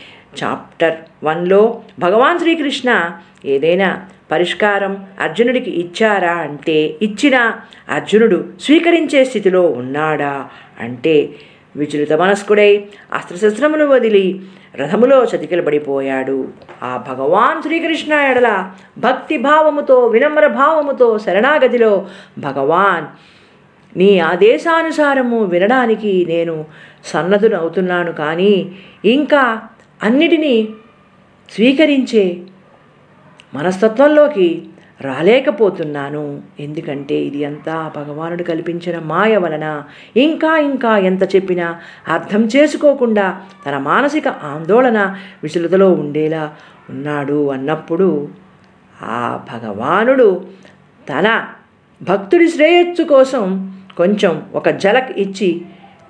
చాప్టర్ 0.42 1.24
వన్లో 1.24 1.82
భగవాన్ 1.98 2.38
శ్రీకృష్ణ 2.38 3.12
ఏదైనా 3.44 4.06
పరిష్కారం 4.30 5.06
అర్జునుడికి 5.20 5.70
ఇచ్చారా 5.70 6.32
అంటే 6.32 6.96
ఇచ్చిన 7.02 7.52
అర్జునుడు 7.88 8.44
స్వీకరించే 8.60 9.24
స్థితిలో 9.24 9.62
ఉన్నాడా 9.62 10.48
అంటే 10.80 11.30
విచలిత 11.76 12.12
మనస్కుడై 12.12 12.84
అస్త్రశస్త్రములు 13.12 13.84
వదిలి 13.84 14.40
రథములో 14.80 15.24
చతికిలబడిపోయాడు. 15.24 16.48
ఆ 16.82 17.04
భగవాన్ 17.08 17.62
శ్రీకృష్ణ 17.62 18.14
ఎడల 18.14 18.70
భక్తి 18.98 19.36
భావముతో 19.38 20.06
వినమ్ర 20.06 20.46
భావముతో 20.46 21.18
శరణాగతిలో 21.18 22.06
భగవాన్ 22.38 23.06
నీ 23.96 24.18
ఆదేశానుసారము 24.20 25.38
వినడానికి 25.44 26.26
నేను 26.28 26.64
సన్నదునవుతున్నాను 27.04 28.12
కానీ 28.12 28.72
ఇంకా 29.04 29.62
అన్నిటినీ 30.02 30.68
స్వీకరించే 31.54 32.24
మనస్తత్వంలోకి 33.54 34.48
రాలేకపోతున్నాను. 35.00 36.42
ఎందుకంటే 36.60 37.14
ఇది 37.14 37.44
అంతా 37.44 37.92
భగవానుడు 37.96 38.42
కల్పించిన 38.42 38.98
మాయ 38.98 39.36
వలన. 39.36 39.84
ఇంకా 40.16 40.58
ఇంకా 40.58 40.98
ఎంత 40.98 41.36
చెప్పినా 41.36 41.80
అర్థం 42.08 42.44
చేసుకోకుండా 42.56 43.40
తన 43.66 43.78
మానసిక 43.78 44.28
ఆందోళన 44.28 45.16
విచలతలో 45.42 45.92
ఉండేలా 45.92 46.56
ఉన్నాడు 46.90 47.50
అన్నప్పుడు 47.50 48.28
ఆ 49.02 49.44
భగవానుడు 49.52 50.46
తన 51.10 51.46
భక్తుడి 52.02 52.48
శ్రేయస్సు 52.48 53.02
కోసం 53.02 53.74
కొంచెం 53.96 54.42
ఒక 54.54 54.68
జలక్ 54.68 55.18
ఇచ్చి 55.18 55.62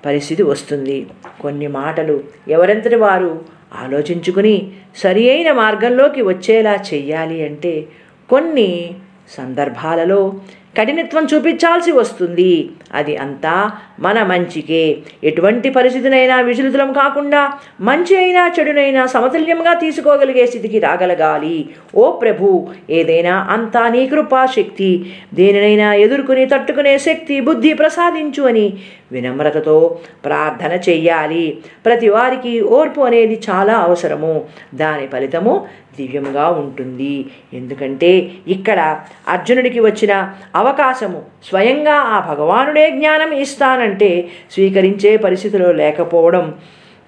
పరిస్థితి 0.06 0.42
వస్తుంది. 0.42 1.06
కొన్ని 1.40 1.66
మాటలు 1.66 2.24
ఎవరెంతటి 2.48 2.96
వారు 2.96 3.44
ఆలోచించుకుని 3.74 4.72
సరి 4.96 5.30
అయిన 5.30 5.52
మార్గంలోకి 5.52 6.22
వచ్చేలా 6.22 6.74
చెయ్యాలి 6.94 7.44
అంటే 7.44 7.88
కొన్ని 8.30 8.94
సందర్భాలలో 9.36 10.34
కఠినత్వం 10.78 11.24
చూపించాల్సి 11.24 11.92
వస్తుంది. 11.92 12.70
అది 12.94 13.16
అంతా 13.16 13.72
మన 14.00 14.22
మంచికే. 14.22 14.98
ఎటువంటి 15.24 15.70
పరిస్థితినైనా 15.70 16.40
విచలితులం 16.40 16.92
కాకుండా 16.92 17.52
మంచి 17.80 18.16
అయినా 18.16 18.52
చెడునైనా 18.58 19.06
సమతుల్యంగా 19.06 19.74
తీసుకోగలిగే 19.74 20.46
స్థితికి 20.46 20.78
రాగలగాలి. 20.78 21.68
ఓ 21.94 22.10
ప్రభు 22.10 22.68
ఏదైనా 22.90 23.34
అంతా 23.50 23.88
నీ 23.88 24.06
కృపా 24.06 24.46
శక్తి 24.46 24.90
దేనినైనా 25.34 25.94
ఎదుర్కొని 25.94 26.46
తట్టుకునే 26.46 26.98
శక్తి 26.98 27.40
బుద్ధి 27.40 27.74
ప్రసాదించు 27.74 28.42
అని 28.42 28.78
వినమ్రతతో 29.12 29.98
ప్రార్థన 30.24 30.72
చెయ్యాలి. 30.88 31.58
ప్రతి 31.86 32.08
వారికి 32.08 32.60
ఓర్పు 32.60 33.00
అనేది 33.00 33.40
చాలా 33.50 33.74
అవసరము. 33.78 34.44
దాని 34.74 35.06
ఫలితము 35.06 35.66
దివ్యంగా 35.98 36.48
ఉంటుంది. 36.50 37.26
ఎందుకంటే 37.54 38.30
ఇక్కడ 38.48 39.00
అర్జునుడికి 39.28 39.80
వచ్చిన 39.80 40.32
అవకాశము 40.54 41.22
స్వయంగా 41.44 41.94
ఆ 41.94 42.34
భగవానుడే 42.34 42.90
జ్ఞానం 42.90 43.32
ఇస్తానంటే 43.32 44.28
స్వీకరించే 44.52 45.16
పరిస్థితిలో 45.16 45.72
లేకపోవడం. 45.72 46.54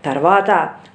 తర్వాత 0.05 0.51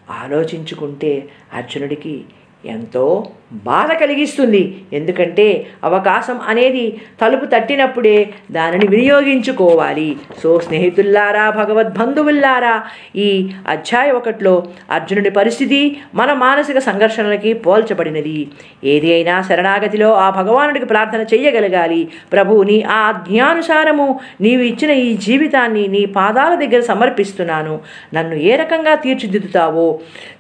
ఆలోచించుకుంటే 0.10 1.28
అర్జునుడికి 1.54 2.22
ఎంతో 2.66 3.26
బాధ 3.54 3.94
కలిగిస్తుంది. 3.94 4.82
ఎందుకంటే 4.94 5.68
అవకాశం 5.84 6.40
అనేది 6.48 6.98
తలుపు 7.22 7.46
తట్టినప్పుడే 7.46 8.34
దానిని 8.52 8.88
వినియోగించుకోవాలి. 8.88 10.16
సో 10.44 10.60
స్నేహితుల్లారా 10.60 11.50
భగవద్బంధువుల్లారా 11.50 12.84
ఈ 13.16 13.50
అధ్యాయ 13.68 14.12
ఒకటిలో 14.12 14.64
అర్జునుడి 14.92 15.30
పరిస్థితి 15.30 15.98
మన 16.16 16.34
మానసిక 16.34 16.80
సంఘర్షణలకి 16.80 17.54
పోల్చబడినది. 17.54 18.48
ఏది 18.84 19.14
అయినా 19.14 19.42
శరణాగతిలో 19.42 20.14
ఆ 20.14 20.30
భగవానుడికి 20.30 20.86
ప్రార్థన 20.86 21.22
చెయ్యగలగాలి. 21.22 22.08
ప్రభు 22.34 22.64
నీ 22.64 22.84
ఆ 22.90 23.12
జ్ఞానుసారము 23.12 24.20
నీవు 24.42 24.62
ఇచ్చిన 24.62 24.92
ఈ 24.92 25.18
జీవితాన్ని 25.18 25.88
నీ 25.88 26.06
పాదాల 26.06 26.56
దగ్గర 26.56 26.82
సమర్పిస్తున్నాను. 26.82 27.80
నన్ను 28.14 28.36
ఏ 28.36 28.56
రకంగా 28.56 28.96
తీర్చిదిద్దుతావో 28.96 30.00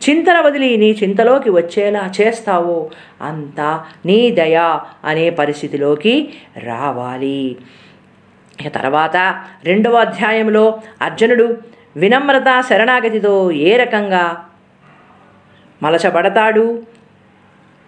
చింతన 0.09 0.39
వదిలి 0.39 0.77
నీ 0.77 0.91
చింతలోకి 1.03 1.49
వచ్చేలా 1.49 2.11
చేస్తావో 2.21 2.89
అంతా 3.21 3.85
నీ 4.05 4.31
దయ 4.31 4.79
అనే 5.03 5.29
పరిస్థితిలోకి 5.29 6.33
రావాలి. 6.57 7.55
ఇక 8.61 8.67
తర్వాత 8.67 9.17
రెండవ 9.63 9.95
అధ్యాయంలో 9.97 10.79
అర్జునుడు 11.01 11.57
వినమ్రత 11.97 12.61
శరణాగతితో 12.69 13.51
ఏ 13.51 13.77
రకంగా 13.77 14.45
మలచబడతాడు? 15.83 16.83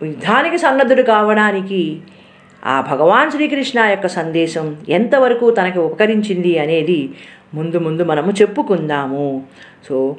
యుద్ధానికి 0.03 0.57
సన్నద్ధుడు 0.57 1.01
కావడానికి 1.01 2.01
ఆ 2.65 2.81
భగవాన్ 2.81 3.31
శ్రీకృష్ణ 3.31 3.79
యొక్క 3.79 4.07
సందేశం 4.07 4.77
ఎంతవరకు 4.89 5.51
తనకి 5.51 5.79
ఉపకరించింది 5.79 6.59
అనేది 6.59 7.09
ముందు 7.53 7.77
ముందు 7.77 8.03
మనము 8.03 8.31
చెప్పుకుందాము. 8.31 9.43
సో 9.85 10.15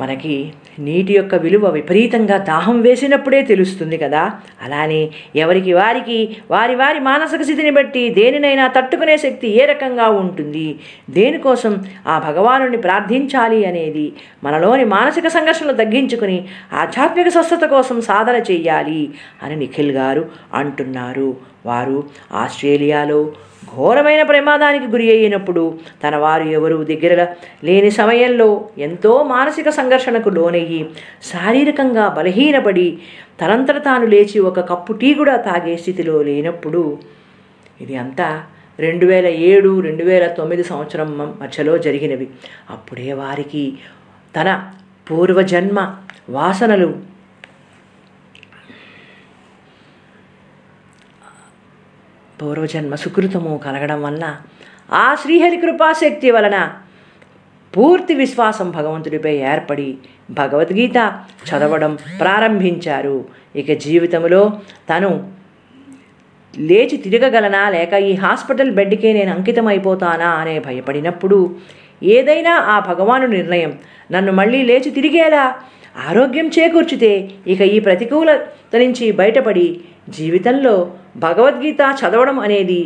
మనకి 0.00 0.52
నీటి 0.78 1.12
యొక్క 1.12 1.34
విలువ 1.34 1.68
విపరీతంగా 1.68 2.36
దాహం 2.36 2.80
వేసినప్పుడే 2.80 3.42
తెలుస్తుంది 3.42 3.96
కదా. 3.96 4.30
అలానే 4.62 5.10
ఎవరికి 5.36 5.72
వారికి 5.72 6.36
వారి 6.50 6.74
వారి 6.74 7.00
మానసిక 7.00 7.42
స్థితిని 7.42 7.70
బట్టి 7.70 8.08
దేనినైనా 8.08 8.66
తట్టుకునే 8.66 9.16
శక్తి 9.16 9.48
ఏ 9.62 9.66
రకంగా 9.66 10.08
ఉంటుంది? 10.08 10.78
దేనికోసం 11.10 11.84
ఆ 12.06 12.18
భగవానుని 12.18 12.76
ప్రార్థించాలి 12.76 13.64
అనేది 13.64 14.12
మనలోని 14.44 14.84
మానసిక 14.84 15.28
సంఘర్షణలు 15.28 15.72
తగ్గించుకుని 15.72 16.48
ఆధ్యాత్మిక 16.72 17.28
స్వస్థత 17.28 17.64
కోసం 17.64 18.00
సాధన 18.00 18.36
చేయాలి 18.50 19.10
అని 19.42 19.56
నిఖిల్ 19.56 19.92
గారు 19.92 20.30
అంటున్నారు. 20.54 21.36
వారు 21.66 22.04
ఆస్ట్రేలియాలో 22.32 23.32
ఘోరమైన 23.74 24.22
ప్రమాదానికి 24.22 24.86
గురి 24.86 25.10
అయినప్పుడు 25.10 25.78
తన 26.04 26.16
వారు 26.16 26.44
ఎవరు 26.48 26.76
దగ్గర 26.84 27.26
లేని 27.64 27.90
సమయంలో 27.90 28.48
ఎంతో 28.78 29.22
మానసిక 29.22 29.68
సంఘర్షణకు 29.68 30.28
లోనయ్యి 30.28 30.80
శారీరకంగా 31.22 32.08
బలహీనపడి 32.08 32.98
తనంతట 33.40 33.78
తాను 33.84 34.06
లేచి 34.06 34.38
ఒక 34.40 34.60
కప్పు 34.60 34.92
టీ 34.92 35.14
కూడా 35.14 35.36
తాగే 35.36 35.76
స్థితిలో 35.76 36.22
లేనప్పుడు 36.22 36.98
ఇది 37.80 37.96
అంతా 37.96 38.42
రెండు 38.80 39.06
వేల 39.06 39.26
ఏడు 39.26 39.80
రెండు 39.80 40.04
వేల 40.04 40.26
తొమ్మిది 40.26 40.64
సంవత్సరం 40.64 41.08
మధ్యలో 41.40 41.78
జరిగినవి. 41.78 42.26
అప్పుడే 42.70 43.12
వారికి 43.12 43.64
తన 44.36 44.48
పూర్వజన్మ 45.10 45.80
వాసనలు 46.30 47.09
పూర్వజన్మ 52.40 52.94
సుకృతము 52.94 53.60
కలగడం 53.64 54.02
వలన 54.02 54.36
ఆ 54.92 55.14
శ్రీహరి 55.14 55.56
కృపాశక్తి 55.56 56.30
వలన 56.30 56.56
పూర్తి 57.76 58.14
విశ్వాసం 58.14 58.70
భగవంతుడిపై 58.70 59.36
ఏర్పడి 59.36 59.98
భగవద్గీత 60.30 60.98
చదవడం 61.48 61.98
ప్రారంభించారు. 62.20 63.24
ఇక 63.56 63.72
జీవితంలో 63.72 64.52
తను 64.90 65.32
లేచి 66.58 66.96
తిరగగలనా 66.96 67.68
లేక 67.68 67.92
ఈ 67.92 68.14
హాస్పిటల్ 68.14 68.70
బెడ్కే 68.70 69.12
నేను 69.12 69.30
అంకితం 69.32 69.66
అయిపోతానా 69.66 70.30
అనే 70.30 70.58
భయపడినప్పుడు 70.58 71.56
ఏదైనా 72.02 72.50
ఆ 72.50 72.78
భగవాను 72.78 73.26
నిర్ణయం 73.26 73.78
నన్ను 74.12 74.32
మళ్ళీ 74.32 74.62
లేచి 74.62 74.90
తిరిగేలా 74.90 75.44
ఆరోగ్యం 76.08 76.46
చేకూర్చితే 76.48 77.12
ఇక 77.46 77.60
ఈ 77.60 77.78
ప్రతికూలత 77.80 78.76
నుంచి 78.76 79.06
బయటపడి 79.12 79.68
జీవితంలో 80.18 80.74
భగవద్గీత 81.16 81.80
చదవడం 82.00 82.38
అనేది 82.40 82.82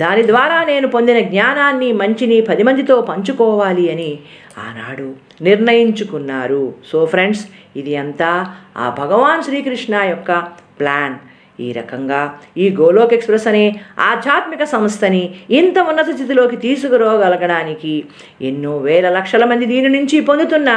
దాని 0.00 0.22
ద్వారా 0.26 0.58
నేను 0.64 0.86
పొందిన 0.88 1.18
జ్ఞానాన్ని 1.32 1.88
మంచిని 1.92 2.38
పది 2.40 2.62
మందితో 2.62 3.00
పంచుకోవాలి 3.00 3.84
అని 3.92 4.10
ఆనాడు 4.58 5.08
నిర్ణయించుకున్నారు. 5.42 6.64
సో 6.90 6.98
ఫ్రెండ్స్ 7.06 7.44
ఇది 7.76 7.92
అంతా 7.96 8.30
ఆ 8.76 8.86
భగవాన్ 9.00 9.44
శ్రీకృష్ణ 9.48 9.94
యొక్క 10.12 10.32
ప్లాన్. 10.80 11.16
ఈ 11.60 11.68
రకంగా 11.72 12.20
ఈ 12.56 12.66
గోలోక్ 12.78 13.14
ఎక్స్ప్రెస్ 13.16 13.48
అనే 13.48 13.64
ఆధ్యాత్మిక 14.10 14.62
సంస్థని 14.64 15.24
ఇంత 15.50 15.78
ఉన్నత 15.90 16.08
స్థితిలోకి 16.14 16.56
తీసుకురాగలగడానికి 16.56 17.94
ఎన్నో 18.40 18.72
వేల 18.86 19.08
లక్షల 19.08 19.44
మంది 19.44 19.66
దీని 19.66 19.90
నుంచి 19.98 20.18
పొందుతున్న 20.20 20.70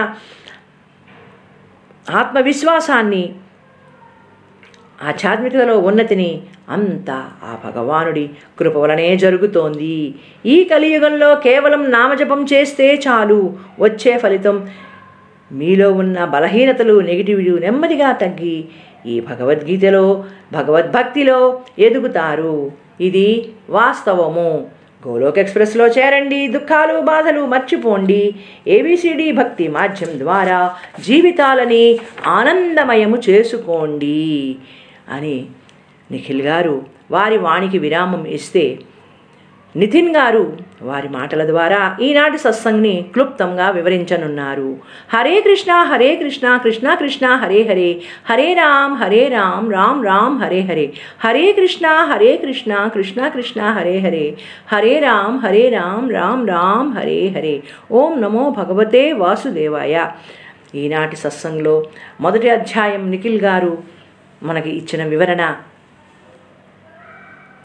ఆత్మవిశ్వాసాన్ని 2.10 3.34
ఆధ్యాత్మికతలో 5.04 5.80
ఉన్నతిని 5.80 6.42
అంతా 6.70 7.30
ఆ 7.44 7.58
భగవానుడి 7.66 8.30
కృప 8.60 8.78
వలనే 8.78 9.18
జరుగుతోంది. 9.18 10.16
ఈ 10.46 10.64
కలియుగంలో 10.64 11.36
కేవలం 11.36 11.92
నామజపం 11.92 12.46
చేస్తే 12.54 13.02
చాలు. 13.08 13.54
వచ్చే 13.80 14.18
ఫలితం 14.18 14.70
మీలో 15.52 15.94
ఉన్న 15.94 16.26
బలహీనతలు 16.26 17.00
నెగిటివిటీ 17.00 17.60
నెమ్మదిగా 17.60 18.12
తగ్గి 18.12 18.66
ఈ 19.06 19.20
భగవద్గీతలో 19.20 20.24
భగవద్భక్తిలో 20.54 21.62
ఎదుగుతారు. 21.80 22.72
ఇది 23.02 23.52
వాస్తవము. 23.70 24.68
గోలోక్ 25.08 25.40
ఎక్స్ప్రెస్లో 25.40 25.88
చేరండి. 25.88 26.48
దుఃఖాలు 26.48 27.00
బాధలు 27.00 27.46
మర్చిపోండి. 27.46 28.36
ఏబిసిడి 28.68 29.32
భక్తి 29.32 29.68
మాధ్యం 29.68 30.20
ద్వారా 30.20 30.76
జీవితాలని 31.00 32.00
ఆనందమయము 32.28 33.18
చేసుకోండి. 33.30 34.56
అని 35.12 35.46
నిఖిల్ 36.12 36.42
గారు 36.42 36.86
వారి 37.12 37.38
వాణికి 37.38 37.78
విరామం 37.78 38.26
ఇస్తే 38.26 38.80
నితిన్ 39.76 40.16
గారు 40.16 40.58
వారి 40.82 41.10
మాటల 41.10 41.48
ద్వారా 41.48 41.98
ఈనాటి 42.02 42.38
సత్సంగ్ని 42.38 43.06
క్లుప్తంగా 43.14 43.70
వివరించనున్నారు. 43.70 44.78
హరే 45.14 45.42
కృష్ణ 45.42 45.74
హరే 45.74 46.16
కృష్ణ 46.16 46.58
కృష్ణ 46.64 46.94
కృష్ణ 46.94 47.28
హరే 47.28 47.62
హరే. 47.62 48.02
హరే 48.30 48.54
రామ్ 48.54 48.96
హరే 48.96 49.28
రామ్ 49.28 49.74
రామ్ 49.74 50.06
రామ్ 50.06 50.40
హరే 50.40 50.62
హరే. 50.62 50.94
హరే 51.24 51.52
కృష్ణ 51.52 51.88
హరే 51.88 52.38
కృష్ణ 52.38 52.90
కృష్ణ 52.96 53.28
కృష్ణ 53.28 53.62
హరే 53.62 54.00
హరే. 54.00 54.38
హరే 54.72 55.00
రామ్ 55.00 55.40
హరే 55.40 55.70
రామ్ 55.70 56.14
రామ్ 56.14 56.48
రామ్ 56.48 56.94
హరే 56.94 57.28
హరే. 57.28 57.64
ఓం 57.92 58.22
నమో 58.22 58.50
భగవతే 58.50 59.14
వాసుదేవాయ. 59.14 60.08
ఈనాటి 60.76 61.16
సత్సంగ్లో 61.16 61.84
మొదటి 62.22 62.50
అధ్యాయం 62.50 63.12
నిఖిల్ 63.12 63.42
గారు 63.42 63.78
మనకి 64.44 64.70
ఇచ్చిన 64.70 65.04
వివరణ 65.04 65.56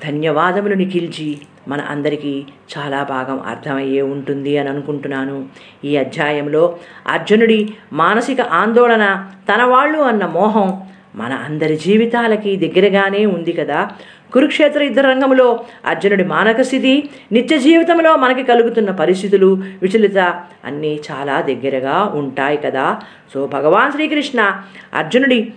ధన్యవాదములు 0.04 0.74
నిఖిల్జీ. 0.74 1.38
మన 1.68 1.80
అందరికీ 1.80 2.44
చాలా 2.72 3.02
భాగం 3.02 3.40
అర్థమయ్యే 3.40 4.02
ఉంటుంది 4.02 4.58
అని 4.58 4.68
అనుకుంటున్నాను. 4.68 5.44
ఈ 5.84 5.96
అధ్యాయంలో 5.96 6.76
అర్జునుడి 7.06 7.74
మానసిక 7.92 8.40
ఆందోళన 8.40 9.26
తన 9.54 9.62
వాళ్ళు 9.62 9.98
అన్న 9.98 10.26
మోహం 10.26 10.82
మన 11.14 11.32
అందరి 11.32 11.76
జీవితాలకి 11.76 12.56
దగ్గరగానే 12.56 13.26
ఉంది 13.26 13.52
కదా. 13.52 13.90
కురుక్షేత్ర 14.32 14.82
యుద్ధ 14.82 15.00
రంగంలో 15.00 15.64
అర్జునుడి 15.84 16.24
మానక 16.24 16.60
స్థితి 16.60 17.10
నిత్య 17.32 17.58
జీవితంలో 17.58 18.16
మనకి 18.16 18.42
కలుగుతున్న 18.42 18.90
పరిస్థితులు 18.90 19.62
విచలిత 19.82 20.18
అన్నీ 20.64 21.00
చాలా 21.10 21.40
దగ్గరగా 21.40 22.04
ఉంటాయి 22.14 22.56
కదా. 22.56 23.00
సో 23.34 23.46
భగవాన్ 23.46 23.92
శ్రీకృష్ణ 23.92 24.60
అర్జునుడి 24.94 25.52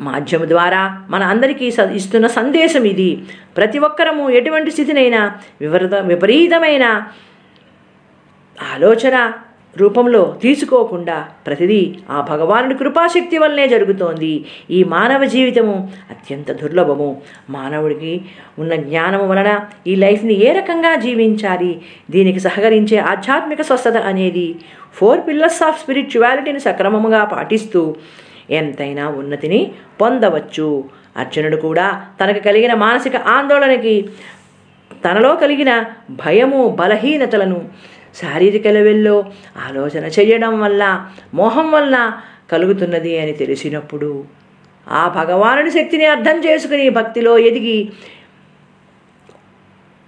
మాధ్యమ 0.00 0.44
ద్వారా 0.44 1.06
మన 1.10 1.22
అందరికీ 1.22 1.70
స 1.70 1.78
ఇస్తున్న 1.80 2.26
సందేశం 2.26 2.84
ఇది. 2.84 3.22
ప్రతి 3.56 3.78
ఒక్కరము 3.78 4.30
ఎటువంటి 4.30 4.70
స్థితినైనా 4.70 5.32
వివరత 5.60 5.94
విపరీతమైన 5.94 6.84
ఆలోచన 8.62 9.32
రూపంలో 9.76 10.36
తీసుకోకుండా 10.42 11.24
ప్రతిదీ 11.46 11.94
ఆ 12.10 12.20
భగవానుడి 12.20 12.74
కృపాశక్తి 12.74 13.38
వల్లనే 13.38 13.68
జరుగుతోంది. 13.68 14.44
ఈ 14.70 14.84
మానవ 14.84 15.24
జీవితము 15.24 15.92
అత్యంత 16.10 16.52
దుర్లభము. 16.52 17.22
మానవుడికి 17.50 18.20
ఉన్న 18.58 18.74
జ్ఞానము 18.74 19.26
వలన 19.26 19.60
ఈ 19.86 19.94
లైఫ్ని 19.94 20.34
ఏ 20.34 20.52
రకంగా 20.52 20.94
జీవించాలి? 20.94 21.80
దీనికి 22.10 22.40
సహకరించే 22.40 22.98
ఆధ్యాత్మిక 22.98 23.62
స్వస్థత 23.62 23.96
అనేది 23.96 24.54
ఫోర్ 24.94 25.20
పిల్లర్స్ 25.28 25.62
ఆఫ్ 25.62 25.80
స్పిరిచువాలిటీని 25.80 26.60
సక్రమముగా 26.60 27.24
పాటిస్తూ 27.24 27.96
ఎంతైనా 28.52 29.08
ఉన్నతిని 29.08 29.60
పొందవచ్చు. 30.00 30.84
అర్జునుడు 31.16 31.56
కూడా 31.56 31.86
తనకు 32.20 32.38
కలిగిన 32.38 32.74
మానసిక 32.74 33.16
ఆందోళనకి 33.16 33.94
తనలో 35.04 35.34
కలిగిన 35.36 35.84
భయము 36.10 36.68
బలహీనతలను 36.80 37.58
శారీరక 38.14 38.66
లెవెల్లో 38.66 39.16
ఆలోచన 39.66 40.04
చేయడం 40.06 40.60
వల్ల 40.60 40.82
మోహం 41.34 41.70
వల్ల 41.70 41.96
కలుగుతున్నది 42.52 43.18
అని 43.18 43.32
తెలిసినప్పుడు 43.32 44.24
ఆ 44.88 45.02
భగవానుడి 45.08 45.70
శక్తిని 45.70 46.06
అర్థం 46.06 46.36
చేసుకుని 46.38 46.88
భక్తిలో 46.88 47.38
ఎదిగి 47.38 47.78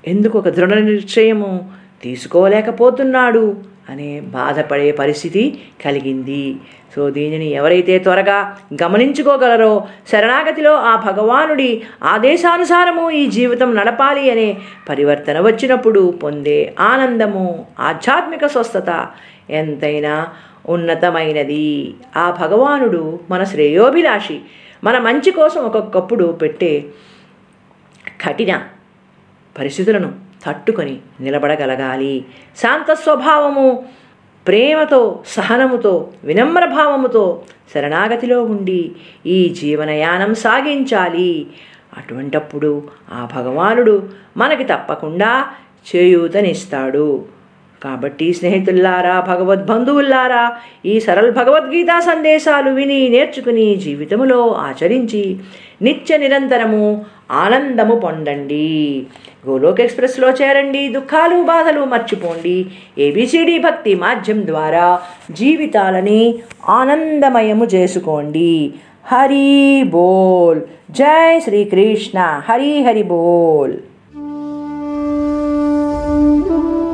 ఎందుకు 0.04 0.38
ఒక 0.38 0.48
దృఢ 0.48 0.74
నిశ్చయము 0.74 1.70
తీసుకోలేకపోతున్నాడు? 2.02 3.73
అనే 3.88 4.20
బాధపడే 4.20 4.92
పరిస్థితి 4.92 5.62
కలిగింది. 5.84 6.56
సో 6.94 7.10
దీనిని 7.10 7.50
ఎవరైతే 7.50 7.98
త్వరగా 7.98 8.56
గమనించుకోగలరో 8.82 9.86
శరణాగతిలో 10.12 10.72
ఆ 10.72 10.96
భగవానుడి 10.96 11.82
ఆదేశానుసారము 12.02 13.10
ఈ 13.10 13.26
జీవితం 13.26 13.74
నడపాలి 13.74 14.30
అనే 14.30 14.56
పరివర్తన 14.88 15.40
వచ్చినప్పుడు 15.40 16.10
పొందే 16.22 16.74
ఆనందము 16.80 17.66
ఆధ్యాత్మిక 17.80 18.46
స్వస్థత 18.46 19.06
ఎంతైనా 19.50 20.26
ఉన్నతమైనది. 20.68 21.94
ఆ 22.16 22.30
భగవానుడు 22.30 23.18
మన 23.30 23.44
శ్రేయోభిలాషి 23.44 24.40
మన 24.84 24.98
మంచి 24.98 25.30
కోసం 25.30 25.62
ఒక్కొక్కప్పుడు 25.62 26.24
పెట్టే 26.24 26.84
కఠిన 28.24 28.62
పరిస్థితులను 29.58 30.23
తట్టుకొని 30.46 30.98
నిలబడగలగాలి. 31.20 32.24
శాంత 32.56 32.92
స్వభావము 32.92 33.84
ప్రేమతో 34.48 35.20
సహనముతో 35.26 36.08
వినమ్ర 36.24 36.64
భావముతో 36.64 37.42
శరణాగతిలో 37.74 38.42
ఉండి 38.42 38.92
ఈ 39.26 39.54
జీవనయానం 39.60 40.34
సాగించాలి. 40.34 41.46
అటువంటప్పుడు 41.96 42.82
ఆ 43.12 43.28
భగవానుడు 43.36 44.08
మనకి 44.36 44.64
తప్పకుండా 44.64 45.46
చేయూతనిస్తాడు. 45.94 47.24
కాబట్టి 47.82 48.32
స్నేహితుల్లారా 48.32 49.20
భగవద్బంధువుల్లారా 49.20 50.56
ఈ 50.86 51.00
సరళ 51.00 51.30
భగవద్గీతా 51.30 52.00
సందేశాలు 52.00 52.70
విని 52.70 53.08
నేర్చుకుని 53.08 53.76
జీవితములో 53.76 54.52
ఆచరించి 54.52 55.40
నిత్య 55.82 56.16
నిరంతరము 56.16 57.04
ఆనందము 57.30 57.94
పొందండి. 57.94 59.06
గోలోక్ 59.48 59.80
ఎక్స్ప్రెస్లో 59.80 60.30
చేరండి. 60.30 60.88
దుఃఖాలు 60.88 61.42
బాధలు 61.42 61.84
మర్చిపోండి. 61.84 62.66
ఏబిసిడి 62.98 63.58
భక్తి 63.58 63.94
మాధ్యం 63.94 64.46
ద్వారా 64.46 65.00
జీవితాలని 65.30 66.34
ఆనందమయము 66.68 67.64
చేసుకోండి. 67.64 68.72
హరి 69.06 69.82
బోల్. 69.82 70.60
జై 70.90 71.40
శ్రీకృష్ణ. 71.40 72.42
హరి 72.48 72.82
హరి 72.82 73.02
బోల్. 73.02 73.74